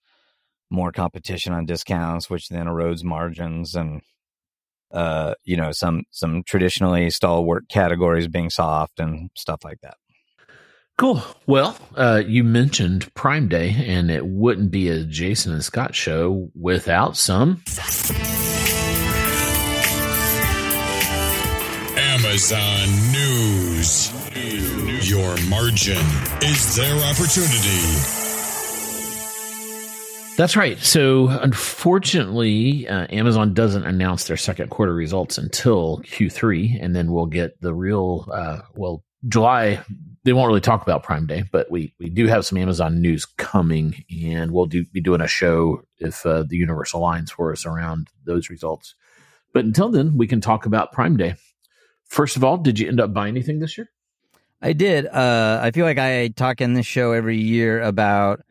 [0.70, 4.02] more competition on discounts, which then erodes margins and
[4.92, 9.96] uh, you know, some some traditionally stalwart categories being soft and stuff like that.
[10.98, 11.22] Cool.
[11.46, 16.50] Well, uh, you mentioned Prime Day, and it wouldn't be a Jason and Scot show
[16.60, 17.62] without some
[21.96, 24.12] Amazon News.
[25.08, 26.04] Your margin
[26.42, 28.17] is their opportunity.
[30.38, 30.78] That's right.
[30.78, 37.26] So, unfortunately, uh, Amazon doesn't announce their second quarter results until Q3, and then we'll
[37.26, 39.84] get the real, uh, well, July.
[40.26, 43.26] They won't really talk about Prime Day, but we, we do have some Amazon news
[43.26, 47.66] coming, and we'll do, be doing a show if uh, the universe aligns for us
[47.66, 48.94] around those results.
[49.54, 51.34] But until then, we can talk about Prime Day.
[52.06, 53.90] First of all, did you end up buying anything this year?
[54.62, 55.08] I did.
[55.08, 58.42] Uh, I feel like I talk in this show every year about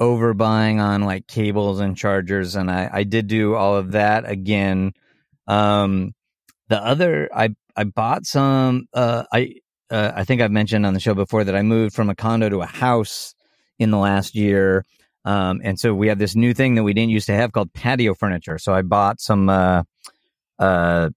[0.00, 4.92] overbuying on like cables and chargers, and I, I did do all of that again.
[5.46, 6.12] Um,
[6.68, 8.86] the other, I I bought some.
[8.92, 9.56] Uh, I
[9.90, 12.48] uh, I think I've mentioned on the show before that I moved from a condo
[12.48, 13.34] to a house
[13.78, 14.84] in the last year.
[15.24, 17.72] Um, and so we have this new thing that we didn't used to have called
[17.72, 18.58] patio furniture.
[18.58, 19.84] So I bought some, uh,
[20.58, 21.10] uh,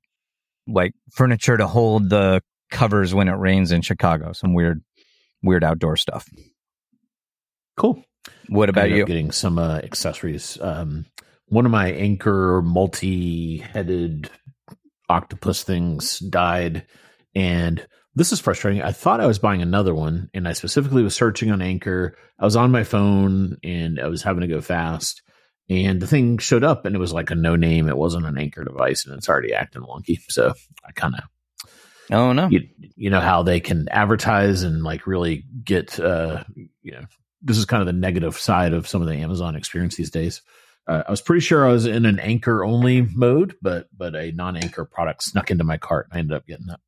[0.68, 4.34] like furniture to hold the covers when it rains in Chicago.
[4.34, 4.82] Some weird,
[5.42, 6.28] weird outdoor stuff.
[7.76, 8.04] Cool.
[8.50, 9.06] What about you?
[9.06, 10.58] Getting some uh, accessories.
[10.62, 11.06] Um,
[11.48, 14.30] one of my Anker multi-headed
[15.10, 16.86] octopus things died,
[17.36, 18.82] and this is frustrating.
[18.82, 22.18] I thought I was buying another one, and I specifically was searching on Anker.
[22.40, 25.22] I was on my phone, and I was having to go fast,
[25.70, 27.88] and the thing showed up, and it was like a no name.
[27.88, 30.20] It wasn't an Anker device, and it's already acting wonky.
[30.30, 30.54] So
[30.86, 31.24] I kind of
[32.10, 32.48] Oh no!
[32.50, 32.62] You,
[32.96, 37.04] you, know how they can advertise and like really get uh, you know
[37.48, 40.42] this is kind of the negative side of some of the Amazon experience these days.
[40.86, 44.32] Uh, I was pretty sure I was in an Anker only mode, but but a
[44.32, 46.08] non Anker product snuck into my cart.
[46.12, 46.80] I ended up getting that,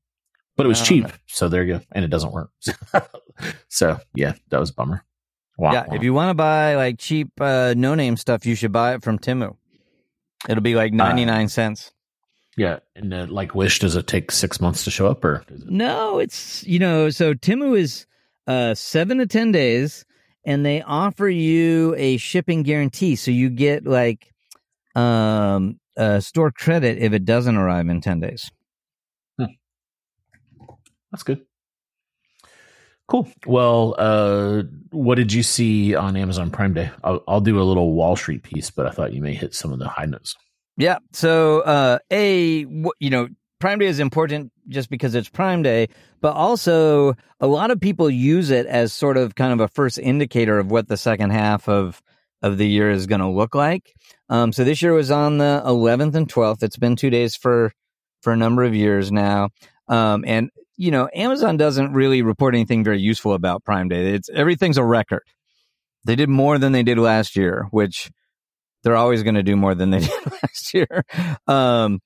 [0.55, 2.51] but it was cheap, so there you go, and it doesn't work.
[3.69, 5.03] so yeah, that was bummer.
[5.57, 5.95] Wah, yeah, wah.
[5.95, 9.03] if you want to buy like cheap uh, no name stuff, you should buy it
[9.03, 9.55] from Temu.
[10.47, 11.91] It'll be like ninety nine uh, cents.
[12.55, 15.69] Yeah, and uh, like Wish, does it take six months to show up, or it-
[15.69, 16.19] no?
[16.19, 18.05] It's you know, so Temu is
[18.47, 20.05] uh, seven to ten days
[20.45, 23.15] and they offer you a shipping guarantee.
[23.15, 24.31] So you get like
[24.95, 28.51] um, uh, store credit if it doesn't arrive in 10 days.
[29.37, 29.45] Hmm.
[31.11, 31.45] That's good.
[33.07, 33.27] Cool.
[33.47, 36.91] Well, uh, what did you see on Amazon Prime Day?
[37.03, 39.73] I'll, I'll, do a little Wall Street piece, but I thought you may hit some
[39.73, 40.35] of the high notes.
[40.77, 40.99] Yeah.
[41.11, 42.65] So, uh, a
[42.99, 43.27] you know,
[43.59, 45.89] Prime Day is important just because it's Prime Day,
[46.21, 49.99] but also a lot of people use it as sort of kind of a first
[49.99, 52.01] indicator of what the second half of
[52.41, 53.93] of the year is going to look like.
[54.29, 56.63] Um, so this year was on the 11th and 12th.
[56.63, 57.73] It's been two days for
[58.21, 59.49] for a number of years now.
[59.89, 64.13] Um, and you know, Amazon doesn't really report anything very useful about Prime Day.
[64.13, 65.23] It's everything's a record.
[66.05, 68.09] They did more than they did last year, which
[68.83, 71.03] they're always going to do more than they did last year.
[71.47, 71.99] Um,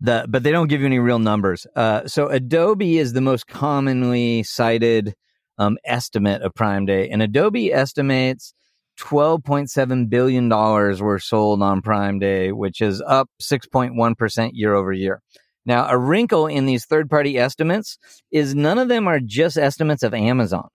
[0.00, 1.66] the, but they don't give you any real numbers.
[1.74, 5.14] Uh, so Adobe is the most commonly cited
[5.58, 8.54] um, estimate of Prime Day, and Adobe estimates
[8.98, 15.22] $12.7 billion were sold on Prime Day, which is up 6.1% year over year.
[15.64, 17.98] Now, a wrinkle in these third party estimates
[18.30, 20.68] is none of them are just estimates of Amazon.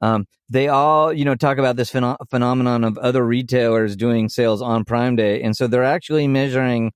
[0.00, 4.62] Um, they all, you know, talk about this phen- phenomenon of other retailers doing sales
[4.62, 5.42] on Prime Day.
[5.42, 6.92] And so they're actually measuring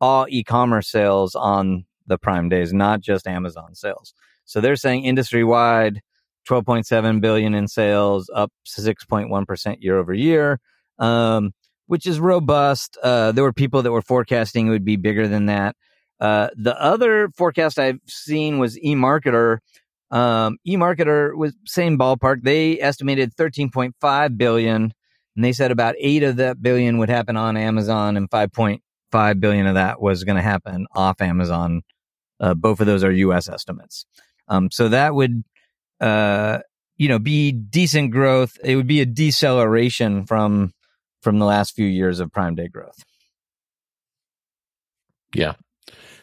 [0.00, 4.14] all e commerce sales on the Prime Days, not just Amazon sales.
[4.44, 6.02] So they're saying industry wide,
[6.48, 10.60] 12.7 billion in sales, up 6.1% year over year,
[10.98, 11.52] um,
[11.86, 12.96] which is robust.
[13.02, 15.76] Uh, there were people that were forecasting it would be bigger than that.
[16.20, 19.58] Uh, the other forecast I've seen was eMarketer.
[20.10, 22.42] Um, eMarketer was same ballpark.
[22.42, 24.94] They estimated 13.5 billion,
[25.34, 28.30] and they said about eight of that billion would happen on Amazon, and
[29.16, 31.82] 5.5 billion of that was going to happen off Amazon.
[32.38, 33.48] Uh, both of those are U.S.
[33.48, 34.04] estimates.
[34.48, 35.42] Um, so that would,
[36.00, 36.58] uh,
[36.96, 38.58] you know, be decent growth.
[38.62, 40.72] It would be a deceleration from
[41.22, 43.02] from the last few years of Prime Day growth.
[45.34, 45.54] Yeah,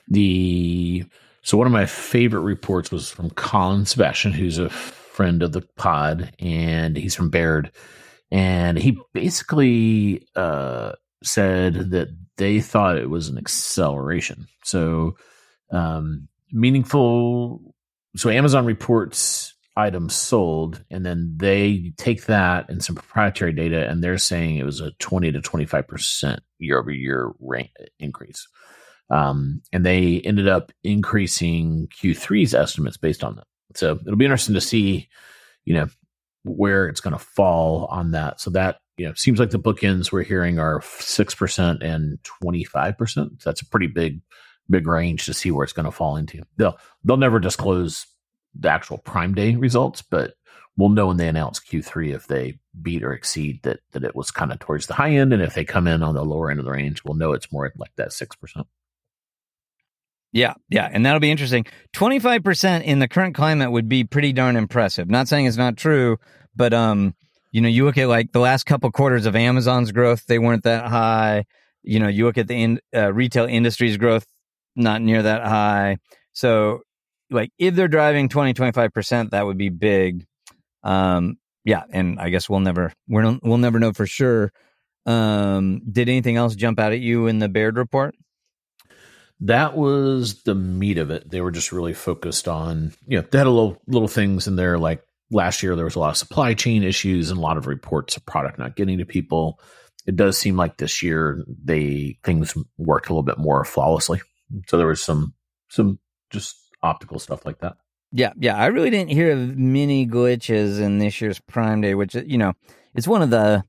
[0.08, 1.06] the
[1.42, 5.62] so one of my favorite reports was from Colin Sebastian, who's a friend of the
[5.78, 7.72] pod, and he's from Baird,
[8.32, 14.48] and he basically uh, said that they thought it was an acceleration.
[14.64, 15.16] So
[15.72, 17.76] um, meaningful.
[18.16, 24.04] So Amazon reports items sold, and then they take that and some proprietary data, and
[24.04, 27.32] they're saying it was a twenty to twenty five percent year over year
[28.00, 28.48] increase.
[29.10, 33.46] Um, and they ended up increasing Q3's estimates based on that.
[33.76, 35.10] So it'll be interesting to see,
[35.66, 35.88] you know,
[36.44, 38.40] where it's going to fall on that.
[38.40, 43.44] So that, you know, seems like the bookends we're hearing are 6% and 25%.
[43.44, 44.22] That's a pretty big,
[44.70, 46.44] big range to see where it's going to fall into.
[46.58, 48.06] They'll, they'll never disclose
[48.56, 50.36] the actual prime day results, but
[50.78, 54.32] we'll know when they announce Q3 if they beat or exceed that, that it was
[54.32, 55.34] kind of towards the high end.
[55.34, 57.52] And if they come in on the lower end of the range, we'll know it's
[57.52, 58.66] more like that 6%.
[60.32, 61.66] Yeah, yeah, and that'll be interesting.
[61.94, 65.08] 25% in the current climate would be pretty darn impressive.
[65.08, 66.18] Not saying it's not true,
[66.56, 67.14] but um,
[67.54, 70.64] you know, you look at like the last couple quarters of Amazon's growth, they weren't
[70.64, 71.46] that high.
[71.84, 74.26] You know, you look at the in, uh, retail industry's growth,
[74.76, 75.98] not near that high.
[76.34, 76.82] So,
[77.30, 80.26] like, if they're driving 20, 25%, that would be big.
[80.82, 84.52] Um, yeah, and I guess we'll never we're, we'll never know for sure.
[85.06, 88.16] Um, did anything else jump out at you in the Baird report?
[89.42, 91.30] that was the meat of it.
[91.30, 94.56] They were just really focused on, you know, they had a little little things in
[94.56, 97.58] there like last year there was a lot of supply chain issues and a lot
[97.58, 99.60] of reports of product not getting to people.
[100.06, 104.22] It does seem like this year they things worked a little bit more flawlessly.
[104.68, 105.34] So there was some
[105.70, 107.78] some just optical stuff like that.
[108.12, 108.56] Yeah, yeah.
[108.56, 112.54] I really didn't hear of many glitches in this year's Prime Day, which you know,
[112.94, 113.64] it's one of the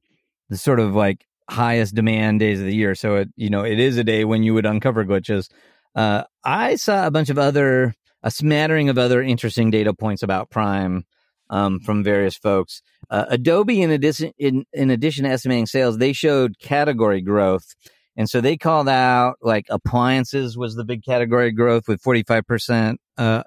[0.50, 2.94] the sort of like highest demand days of the year.
[2.94, 5.50] So it, you know, it is a day when you would uncover glitches.
[5.94, 10.50] Uh, I saw a bunch of other, a smattering of other interesting data points about
[10.50, 11.04] Prime
[11.50, 12.82] um, from various folks.
[13.10, 17.74] Uh, Adobe, in addition, in, in addition to estimating sales, they showed category growth.
[18.16, 23.42] And so they called out like appliances was the big category growth with 45% uh,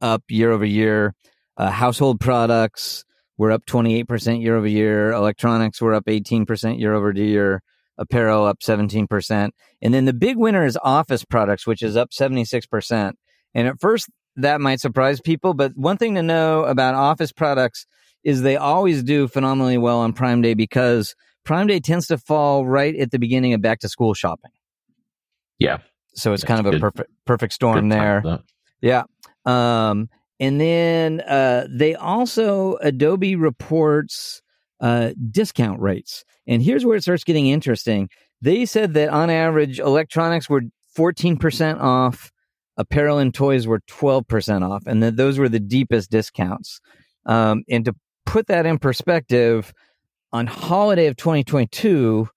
[0.00, 1.14] up year over year.
[1.56, 3.04] Uh, household products,
[3.38, 5.12] were up 28% year over year.
[5.12, 7.62] Electronics were up 18% year over year.
[7.96, 9.50] Apparel up 17%.
[9.80, 13.12] And then the big winner is office products, which is up 76%.
[13.54, 15.54] And at first, that might surprise people.
[15.54, 17.86] But one thing to know about office products
[18.24, 22.66] is they always do phenomenally well on Prime Day because Prime Day tends to fall
[22.66, 24.50] right at the beginning of back to school shopping.
[25.58, 25.78] Yeah.
[26.14, 28.40] So it's That's kind of good, a perfect perfect storm there.
[28.80, 29.04] Yeah.
[29.44, 30.08] Um,
[30.40, 34.40] and then uh, they also, Adobe reports
[34.80, 36.24] uh, discount rates.
[36.46, 38.08] And here's where it starts getting interesting.
[38.40, 40.62] They said that on average, electronics were
[40.96, 42.30] 14% off,
[42.78, 46.80] apparel and toys were 12% off, and that those were the deepest discounts.
[47.26, 49.74] Um, and to put that in perspective,
[50.32, 52.28] on holiday of 2022,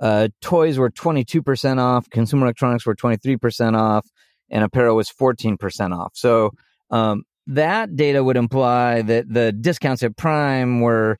[0.00, 4.06] uh, toys were 22% off, consumer electronics were 23% off,
[4.48, 6.12] and apparel was 14% off.
[6.14, 6.52] So
[6.90, 11.18] um, that data would imply that the discounts at Prime were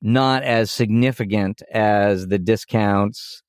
[0.00, 3.42] not as significant as the discounts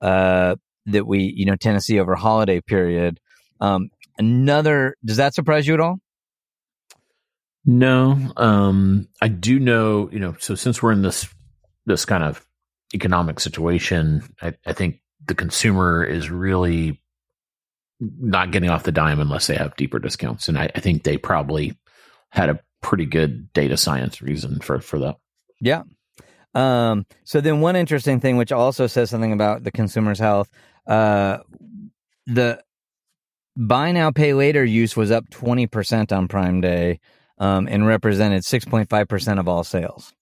[0.00, 3.20] uh, that we you know tend to see over holiday period.
[3.60, 5.98] Um, another does that surprise you at all?
[7.64, 10.10] No, um, I do know.
[10.10, 11.28] You know, so since we're in this
[11.86, 12.44] this kind of
[12.94, 17.00] economic situation, I, I think the consumer is really
[18.00, 21.16] not getting off the dime unless they have deeper discounts, and I, I think they
[21.16, 21.78] probably
[22.30, 25.16] had a pretty good data science reason for for that.
[25.60, 25.82] Yeah.
[26.54, 30.50] Um, so then one interesting thing, which also says something about the consumer's health,
[30.86, 31.38] uh,
[32.26, 32.62] the
[33.56, 37.00] buy now pay later use was up 20% on prime day
[37.38, 40.12] um, and represented 6.5% of all sales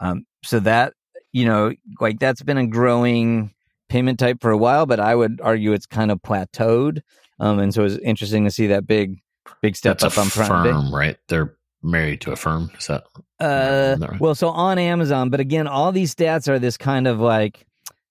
[0.00, 0.94] um, so that
[1.32, 3.52] you know like that's been a growing
[3.88, 7.00] payment type for a while but i would argue it's kind of plateaued
[7.40, 9.20] um, and so it's interesting to see that big
[9.60, 11.16] big step That's up a on prime firm, day right?
[11.28, 12.70] They're married to Affirm.
[12.78, 13.04] Is that?
[13.40, 14.20] uh, right?
[14.20, 17.66] well, so on Amazon, but again, all these stats are this kind of like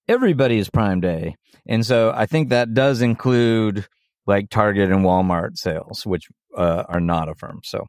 [0.08, 1.36] everybody is Prime Day,
[1.66, 3.86] and so I think that does include
[4.26, 7.60] like Target and Walmart sales, which uh, are not Affirm.
[7.64, 7.86] So,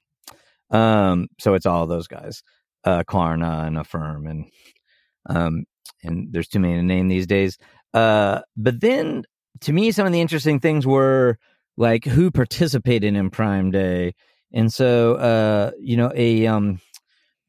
[0.71, 2.41] um, so it's all those guys,
[2.83, 4.45] uh, Klarna and Affirm, and
[5.27, 5.65] um,
[6.03, 7.57] and there's too many to name these days.
[7.93, 9.23] Uh, but then
[9.61, 11.37] to me, some of the interesting things were
[11.77, 14.13] like who participated in Prime Day.
[14.51, 16.79] And so, uh, you know, a um,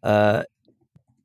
[0.02, 0.44] uh,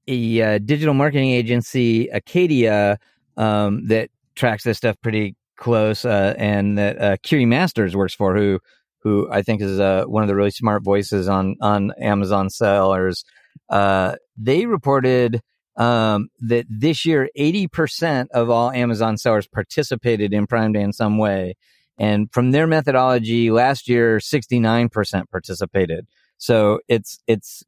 [0.07, 2.97] a uh, digital marketing agency, Acadia,
[3.37, 8.35] um, that tracks this stuff pretty close, uh, and that uh, Kiri Masters works for,
[8.35, 8.59] who
[9.01, 13.23] who I think is uh, one of the really smart voices on on Amazon sellers.
[13.69, 15.41] Uh, they reported
[15.77, 20.93] um, that this year, eighty percent of all Amazon sellers participated in Prime Day in
[20.93, 21.55] some way.
[21.99, 26.07] And from their methodology, last year, 69% participated.
[26.37, 27.61] So it's, it's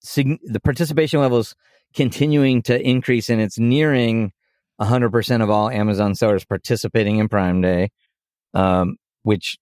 [0.00, 1.54] sig- the participation levels
[1.94, 4.32] continuing to increase and it's nearing
[4.80, 7.90] 100% of all Amazon sellers participating in Prime Day,
[8.54, 9.56] um, which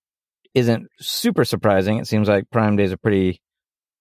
[0.55, 1.99] isn't super surprising.
[1.99, 3.41] It seems like Prime Day is a pretty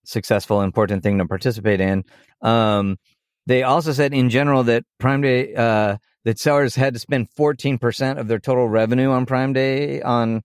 [0.06, 2.04] successful, important thing to participate in.
[2.42, 2.98] Um,
[3.46, 8.18] they also said in general that Prime Day, uh, that sellers had to spend 14%
[8.18, 10.42] of their total revenue on Prime Day on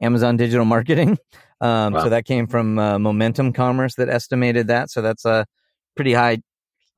[0.00, 1.18] Amazon digital marketing.
[1.60, 2.04] Um, Wow.
[2.04, 4.90] So that came from uh, Momentum Commerce that estimated that.
[4.90, 5.44] So that's a
[5.96, 6.38] pretty high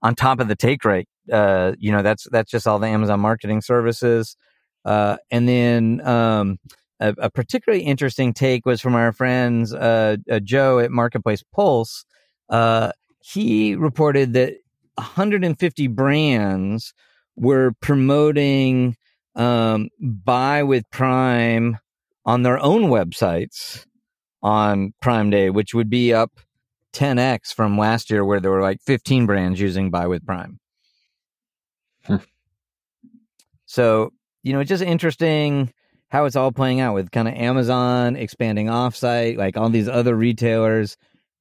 [0.03, 1.09] on top of the take rate.
[1.31, 4.37] Uh, you know, that's that's just all the Amazon marketing services.
[4.85, 6.59] Uh, and then um,
[7.01, 12.05] a, a particularly interesting take was from our friends uh, uh, Joe at Marketplace Pulse.
[12.49, 14.55] Uh, he reported that
[14.97, 16.95] 150 brands
[17.37, 18.97] were promoting
[19.35, 21.79] um, buy with Prime
[22.25, 23.85] on their own websites
[24.43, 26.41] on Prime Day, which would be up
[26.93, 30.60] 10x from last year, where there were like 15 brands using buy with Prime.
[32.11, 33.09] Hmm.
[33.67, 35.73] So, you know, it's just interesting
[36.09, 40.15] how it's all playing out with kind of Amazon expanding offsite, like all these other
[40.15, 40.97] retailers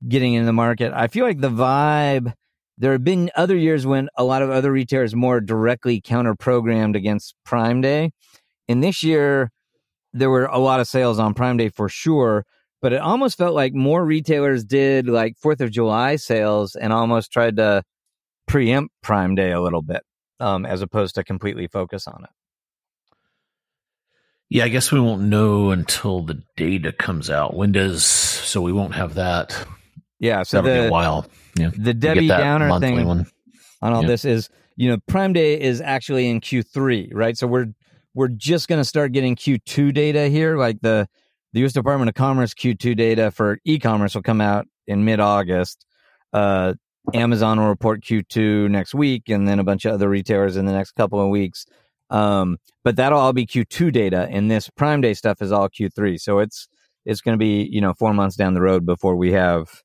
[0.08, 0.94] getting in the market.
[0.94, 2.34] I feel like the vibe
[2.80, 6.96] there have been other years when a lot of other retailers more directly counter programmed
[6.96, 8.12] against Prime Day.
[8.70, 9.52] And this year,
[10.14, 12.46] there were a lot of sales on Prime Day for sure,
[12.82, 17.34] but it almost felt like more retailers did like Fourth of July sales and almost
[17.34, 17.84] tried to
[18.48, 20.02] preempt Prime Day a little bit,
[20.40, 22.30] um, as opposed to completely focus on it.
[24.50, 27.56] Yeah, I guess we won't know until the data comes out.
[27.56, 29.56] When does so we won't have that?
[30.20, 30.42] Yeah.
[30.44, 31.28] So That'll be a the while.
[31.56, 33.28] Yeah, the Debbie Downer thing one.
[33.82, 34.08] on all Yeah.
[34.08, 37.68] this is you know prime day is actually in q3 right so we're
[38.14, 41.08] we're just going to start getting q2 data here like the
[41.54, 45.86] the us department of commerce q2 data for e-commerce will come out in mid-august
[46.34, 46.74] uh
[47.14, 50.72] amazon will report q2 next week and then a bunch of other retailers in the
[50.72, 51.66] next couple of weeks
[52.10, 56.20] um but that'll all be q2 data and this prime day stuff is all q3
[56.20, 56.68] so it's
[57.06, 59.82] it's going to be you know four months down the road before we have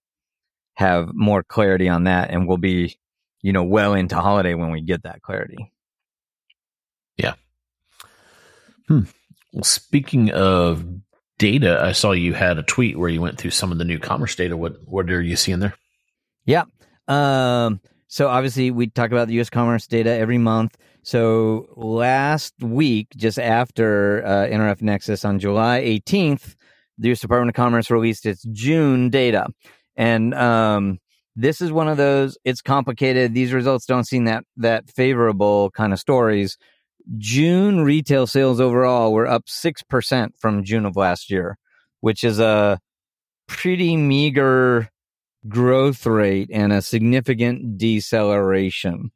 [0.74, 2.98] have more clarity on that and we'll be
[3.44, 5.70] you know, well into holiday when we get that clarity.
[7.18, 7.34] Yeah.
[8.88, 9.04] Well,
[9.62, 10.82] speaking of
[11.38, 13.98] data, I saw you had a tweet where you went through some of the new
[13.98, 14.56] commerce data.
[14.56, 15.74] What what are you seeing there?
[16.46, 16.64] Yeah.
[17.08, 19.50] Um, so obviously we talk about the U.S.
[19.50, 20.76] commerce data every month.
[21.02, 26.54] So last week, just after uh, NRF Nexus on July 18th,
[26.98, 27.20] the U.S.
[27.20, 29.48] Department of Commerce released its June data,
[29.96, 30.98] and um,
[31.36, 32.38] this is one of those.
[32.44, 33.34] It's complicated.
[33.34, 36.56] These results don't seem that that favorable kind of stories.
[37.18, 41.58] June retail sales overall were up six percent from June of last year,
[42.00, 42.78] which is a
[43.46, 44.88] pretty meager
[45.48, 49.10] growth rate and a significant deceleration.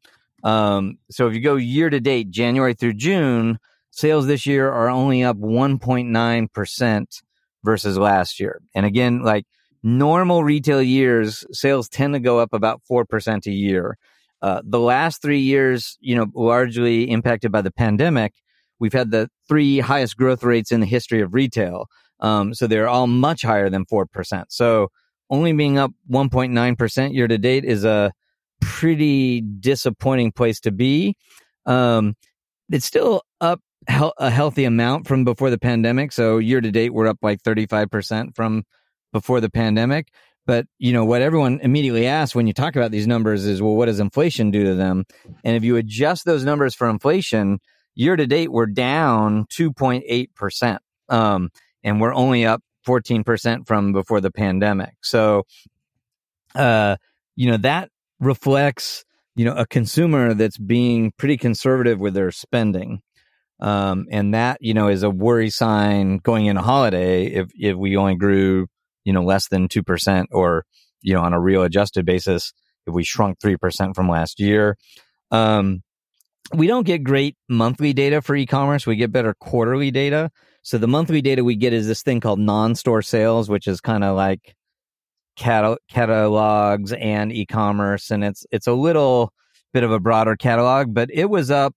[0.45, 3.59] Um, so if you go year to date, January through June,
[3.91, 7.23] sales this year are only up 1.9%
[7.65, 8.61] versus last year.
[8.75, 9.45] And again, like
[9.83, 13.99] normal retail years, sales tend to go up about 4% a year.
[14.41, 18.35] Uh, the last three years, you know, largely impacted by the pandemic,
[18.79, 21.87] we've had the three highest growth rates in the history of retail.
[22.21, 24.45] Um, so they're all much higher than 4%.
[24.49, 24.89] So
[25.31, 28.13] only being up 1.9% year to date is a
[28.61, 31.17] pretty disappointing place to be.
[31.67, 32.15] Um,
[32.71, 36.13] it's still up a healthy amount from before the pandemic.
[36.13, 38.65] So year to date, we're up like 35% from
[39.13, 40.09] before the pandemic.
[40.47, 43.77] But, you know, what everyone immediately asks when you talk about these numbers is, well,
[43.77, 45.05] what does inflation do to them?
[45.45, 47.61] And if you adjust those numbers for inflation,
[47.95, 50.79] year to date, we're down 2.8%.
[51.11, 51.51] Um,
[51.85, 54.95] and we're only up 14% from before the pandemic.
[55.03, 55.45] So,
[56.55, 56.97] uh,
[57.37, 59.05] you know, that reflects,
[59.37, 63.03] you know, a consumer that's being pretty conservative with their spending.
[63.61, 67.97] Um, and that, you know, is a worry sign going into holiday if, if we
[67.97, 68.69] only grew,
[69.05, 70.65] you know, less than 2% or,
[71.03, 72.53] you know, on a real adjusted basis,
[72.87, 74.77] if we shrunk 3% from last year.
[75.31, 75.83] Um,
[76.55, 78.87] we don't get great monthly data for e-commerce.
[78.87, 80.31] We get better quarterly data.
[80.69, 84.05] So the monthly data we get is this thing called non-store sales, which is kind
[84.05, 84.55] of like
[85.35, 89.33] catalogs and e-commerce, and it's it's a little
[89.73, 91.75] bit of a broader catalog, but it was up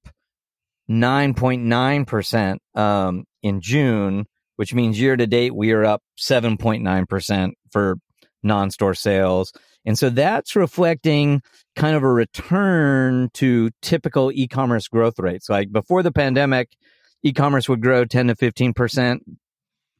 [0.89, 4.25] 9.9 percent um, in June,
[4.57, 7.95] which means year to date we are up 7.9 percent for
[8.43, 9.53] non-store sales.
[9.85, 11.41] And so that's reflecting
[11.77, 15.47] kind of a return to typical e-commerce growth rates.
[15.47, 16.75] Like before the pandemic,
[17.23, 19.19] e-commerce would grow 10 to 15%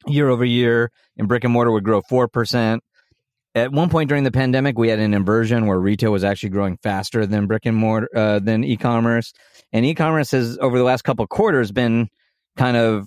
[0.06, 2.80] year over year and brick and mortar would grow 4%.
[3.54, 6.78] At one point during the pandemic, we had an inversion where retail was actually growing
[6.82, 9.32] faster than brick and mortar, uh, than e-commerce.
[9.72, 12.08] And e-commerce has over the last couple quarters been
[12.56, 13.06] kind of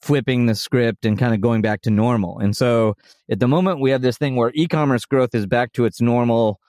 [0.00, 2.38] flipping the script and kind of going back to normal.
[2.38, 2.94] And so
[3.30, 6.60] at the moment, we have this thing where e-commerce growth is back to its normal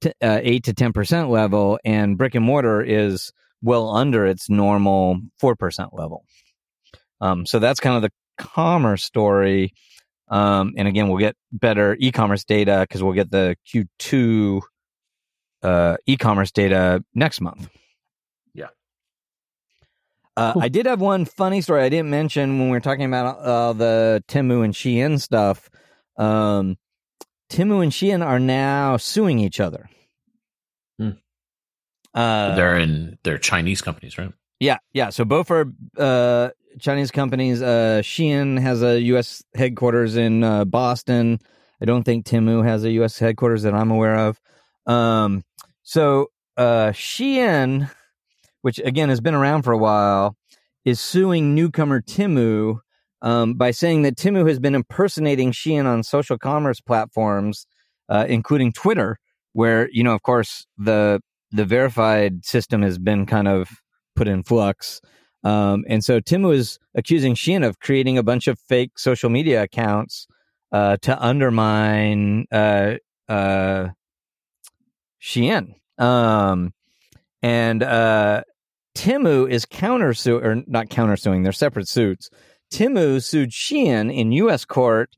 [0.00, 3.32] t- uh, 8 to 10% level and brick and mortar is
[3.62, 6.24] well under its normal 4% level.
[7.20, 9.72] Um, so that's kind of the commerce story.
[10.28, 14.60] Um, and again, we'll get better e-commerce data because we'll get the Q2
[15.62, 17.68] uh, e-commerce data next month.
[18.54, 18.68] Yeah.
[20.36, 20.62] Uh, cool.
[20.62, 23.72] I did have one funny story I didn't mention when we were talking about uh,
[23.72, 25.68] the Temu and Shein stuff.
[26.16, 26.76] Um,
[27.50, 29.88] Temu and Shein are now suing each other.
[32.18, 34.32] Uh, they're in they're Chinese companies, right?
[34.58, 35.10] Yeah, yeah.
[35.10, 35.66] So both are
[35.96, 36.48] uh,
[36.80, 37.62] Chinese companies.
[37.62, 39.44] Uh, Shein has a U.S.
[39.54, 41.38] headquarters in uh, Boston.
[41.80, 43.20] I don't think Temu has a U.S.
[43.20, 44.40] headquarters that I'm aware of.
[44.84, 45.44] Um,
[45.84, 47.88] so uh, Shein,
[48.62, 50.36] which again has been around for a while,
[50.84, 52.80] is suing newcomer Temu
[53.22, 57.68] um, by saying that Temu has been impersonating Shein on social commerce platforms,
[58.08, 59.20] uh, including Twitter,
[59.52, 61.20] where you know, of course, the
[61.50, 63.68] the verified system has been kind of
[64.16, 65.00] put in flux.
[65.44, 69.62] Um, and so Tim was accusing Shein of creating a bunch of fake social media
[69.62, 70.26] accounts
[70.72, 72.94] uh, to undermine uh,
[73.28, 73.88] uh,
[75.22, 75.74] Shein.
[75.96, 76.72] Um,
[77.42, 78.42] and uh,
[78.96, 82.30] Temu is countersuing, or not countersuing, they're separate suits.
[82.72, 84.64] Temu sued Shein in U.S.
[84.64, 85.10] court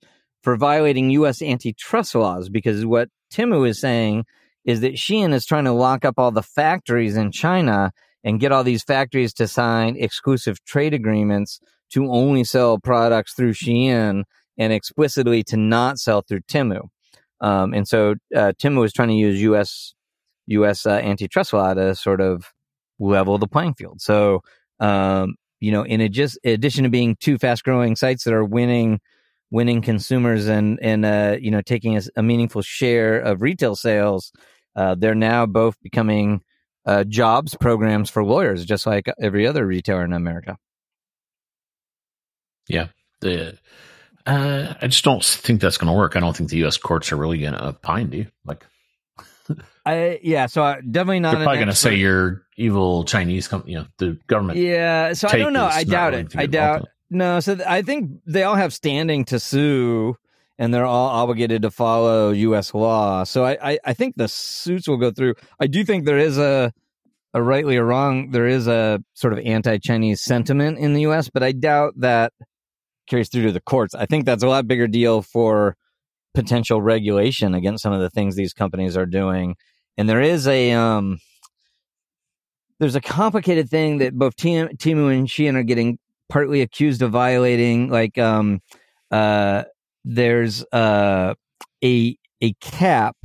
[0.42, 1.42] for violating U.S.
[1.42, 4.24] antitrust laws because what Temu is saying
[4.70, 7.92] is that Shein is trying to lock up all the factories in China
[8.24, 11.60] and get all these factories to sign exclusive trade agreements
[11.92, 14.24] to only sell products through Shein
[14.56, 16.88] and explicitly to not sell through Temu.
[17.40, 19.94] Um, and so uh, Temu is trying to use U.S.
[20.46, 20.86] U.S.
[20.86, 22.52] Uh, antitrust law to sort of
[22.98, 24.00] level the playing field.
[24.00, 24.42] So
[24.78, 29.00] um, you know, in, in addition to being two fast growing sites that are winning
[29.50, 34.32] winning consumers and and uh, you know taking a, a, meaningful share of retail sales,
[34.76, 36.42] uh, they're now both becoming
[36.86, 40.56] uh, jobs programs for lawyers, just like every other retailer in America.
[42.68, 42.88] Yeah,
[43.20, 43.58] the
[44.26, 46.16] uh, I just don't think that's going to work.
[46.16, 46.76] I don't think the U.S.
[46.76, 48.10] courts are really going to opine.
[48.10, 48.66] Do you like?
[49.86, 51.32] I yeah, so I, definitely not.
[51.32, 53.72] They're probably going to say you're evil Chinese company.
[53.72, 54.58] You know, the government.
[54.58, 55.64] Yeah, so I don't know.
[55.64, 56.36] I doubt it.
[56.36, 56.88] I doubt.
[57.10, 60.16] No, so th- I think they all have standing to sue,
[60.60, 62.74] and they're all obligated to follow U.S.
[62.74, 63.24] law.
[63.24, 65.34] So I, I, I think the suits will go through.
[65.58, 66.70] I do think there is a,
[67.32, 71.42] a rightly or wrong, there is a sort of anti-Chinese sentiment in the U.S., but
[71.42, 72.34] I doubt that
[73.08, 73.94] carries through to the courts.
[73.94, 75.76] I think that's a lot bigger deal for
[76.34, 79.56] potential regulation against some of the things these companies are doing.
[79.96, 81.20] And there is a um,
[82.78, 85.98] there's a complicated thing that both Temu and Shein are getting
[86.28, 87.88] partly accused of violating.
[87.88, 88.60] Like um,
[89.10, 89.64] uh,
[90.04, 91.34] there's uh,
[91.84, 93.16] a a cap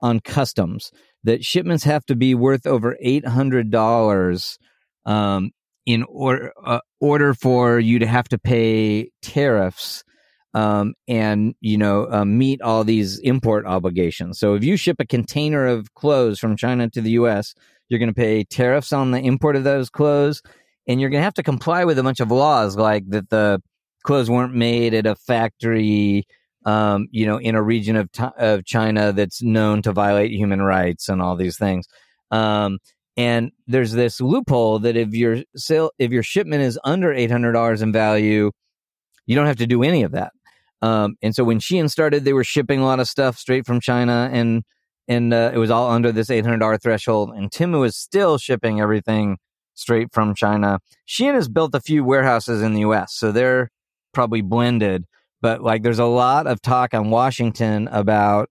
[0.00, 0.90] on customs
[1.22, 4.58] that shipments have to be worth over eight hundred dollars
[5.06, 5.50] um,
[5.86, 10.04] in order uh, order for you to have to pay tariffs
[10.54, 14.38] um, and you know uh, meet all these import obligations.
[14.38, 17.54] So if you ship a container of clothes from China to the U.S.,
[17.88, 20.42] you're going to pay tariffs on the import of those clothes,
[20.86, 23.60] and you're going to have to comply with a bunch of laws like that the
[24.04, 26.26] clothes weren't made at a factory.
[26.66, 31.10] Um, you know, in a region of, of China that's known to violate human rights
[31.10, 31.86] and all these things.
[32.30, 32.78] Um,
[33.16, 37.52] and there's this loophole that if your sale, if your shipment is under eight hundred
[37.52, 38.50] dollars in value,
[39.26, 40.32] you don't have to do any of that.
[40.82, 43.80] Um, and so when Shein started, they were shipping a lot of stuff straight from
[43.80, 44.64] China, and
[45.06, 47.30] and uh, it was all under this eight hundred dollar threshold.
[47.34, 49.38] And Temu is still shipping everything
[49.74, 50.80] straight from China.
[51.08, 53.70] Shein has built a few warehouses in the U.S., so they're
[54.14, 55.04] probably blended.
[55.42, 58.48] But like, there's a lot of talk on Washington about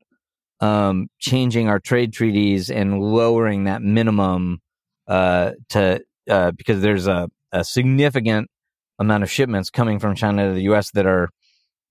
[0.59, 4.59] um, changing our trade treaties and lowering that minimum
[5.07, 8.49] uh, to uh, because there's a, a, significant
[8.97, 10.91] amount of shipments coming from China to the U.S.
[10.91, 11.27] that are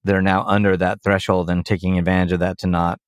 [0.05, 2.99] that are now under that threshold and taking advantage of that to not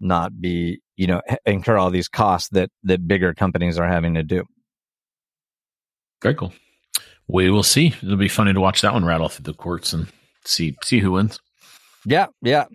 [0.00, 4.22] not be you know incur all these costs that that bigger companies are having to
[4.22, 4.44] do.
[6.22, 6.54] Very cool.
[7.28, 7.88] We will see.
[8.02, 10.08] It'll be funny to watch that one rattle through the courts and
[10.44, 11.40] see see who wins.
[12.04, 12.66] Yeah, yeah.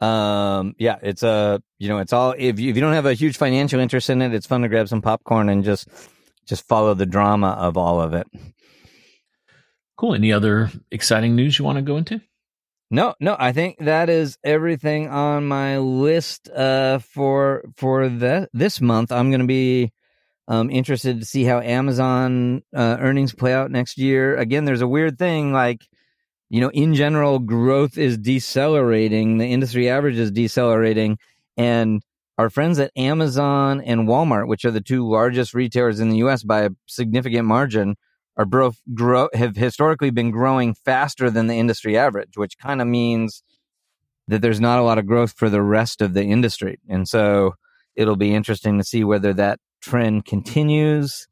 [0.00, 3.14] Um, yeah, it's a you know, it's all if you, if you don't have a
[3.14, 5.88] huge financial interest in it, it's fun to grab some popcorn and just
[6.46, 8.26] just follow the drama of all of it.
[9.96, 10.14] Cool.
[10.14, 12.20] Any other exciting news you want to go into?
[12.90, 18.80] No, no, I think that is everything on my list uh, for for the this
[18.80, 19.12] month.
[19.12, 19.92] I'm going to be
[20.50, 24.36] um, interested to see how Amazon uh, earnings play out next year.
[24.36, 25.88] Again, there's a weird thing like
[26.50, 29.38] you know, in general, growth is decelerating.
[29.38, 31.18] The industry average is decelerating.
[31.56, 32.02] And
[32.36, 36.42] our friends at Amazon and Walmart, which are the two largest retailers in the US
[36.42, 37.96] by a significant margin,
[38.36, 42.88] are both grow have historically been growing faster than the industry average, which kind of
[42.88, 43.42] means
[44.26, 46.80] that there's not a lot of growth for the rest of the industry.
[46.88, 47.54] And so
[47.94, 51.26] it'll be interesting to see whether that trend continues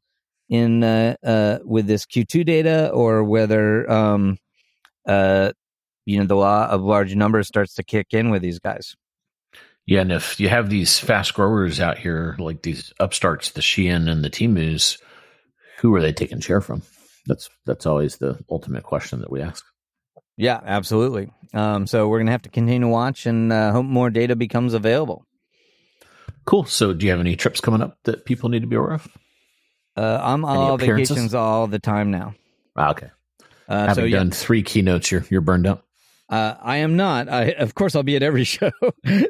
[0.49, 4.37] in uh, uh, with this Q2 data or whether um,
[5.07, 5.51] uh,
[6.05, 8.95] you know, the law of large numbers starts to kick in with these guys.
[9.85, 14.09] Yeah, and if you have these fast growers out here, like these upstarts, the Shein
[14.09, 14.99] and the Temus,
[15.79, 16.83] who are they taking share from?
[17.25, 19.63] That's that's always the ultimate question that we ask.
[20.37, 21.31] Yeah, absolutely.
[21.53, 24.73] Um, so we're gonna have to continue to watch and uh, hope more data becomes
[24.73, 25.25] available.
[26.45, 26.65] Cool.
[26.65, 29.07] So, do you have any trips coming up that people need to be aware of?
[29.95, 32.35] Uh, I'm all vacations all the time now.
[32.75, 33.09] Ah, okay.
[33.67, 34.33] Uh, Having so, done yeah.
[34.33, 35.83] three keynotes, you're you're burned out.
[36.29, 37.27] Uh, I am not.
[37.27, 38.71] I, of course, I'll be at every show.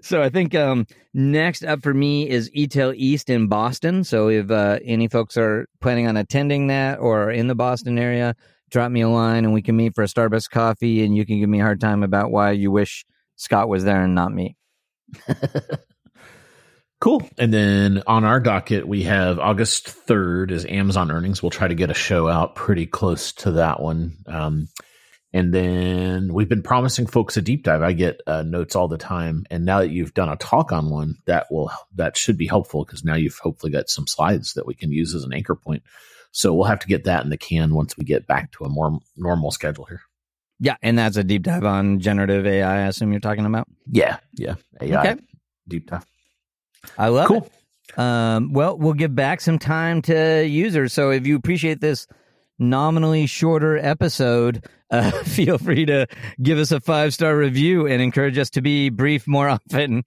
[0.01, 4.03] so I think um, next up for me is eTail East in Boston.
[4.03, 8.35] So if uh, any folks are planning on attending that or in the Boston area,
[8.69, 11.39] drop me a line and we can meet for a Starbucks coffee, and you can
[11.39, 13.05] give me a hard time about why you wish
[13.37, 14.57] Scot was there and not me.
[16.99, 17.27] Cool.
[17.37, 21.41] And then on our docket, we have August 3rd is Amazon earnings.
[21.41, 24.17] We'll try to get a show out pretty close to that one.
[24.27, 24.67] Um,
[25.31, 27.83] and then we've been promising folks a deep dive.
[27.83, 29.45] I get uh, notes all the time.
[29.49, 32.83] And now that you've done a talk on one, that will, that should be helpful
[32.83, 35.83] because now you've hopefully got some slides that we can use as an anchor point.
[36.31, 38.69] So we'll have to get that in the can once we get back to a
[38.69, 40.01] more normal schedule here.
[40.59, 40.75] Yeah.
[40.81, 43.67] And that's a deep dive on generative AI, I assume you're talking about?
[43.89, 44.17] Yeah.
[44.33, 44.55] Yeah.
[44.81, 45.21] AI okay.
[45.67, 46.05] deep dive.
[46.97, 47.47] I love cool.
[47.47, 47.99] it.
[47.99, 50.93] Um, well, we'll give back some time to users.
[50.93, 52.07] So if you appreciate this
[52.59, 56.07] nominally shorter episode, uh, feel free to
[56.41, 60.03] give us a five star review and encourage us to be brief more often.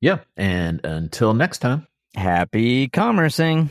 [0.00, 0.18] Yeah.
[0.36, 3.70] And until next time, happy commercing.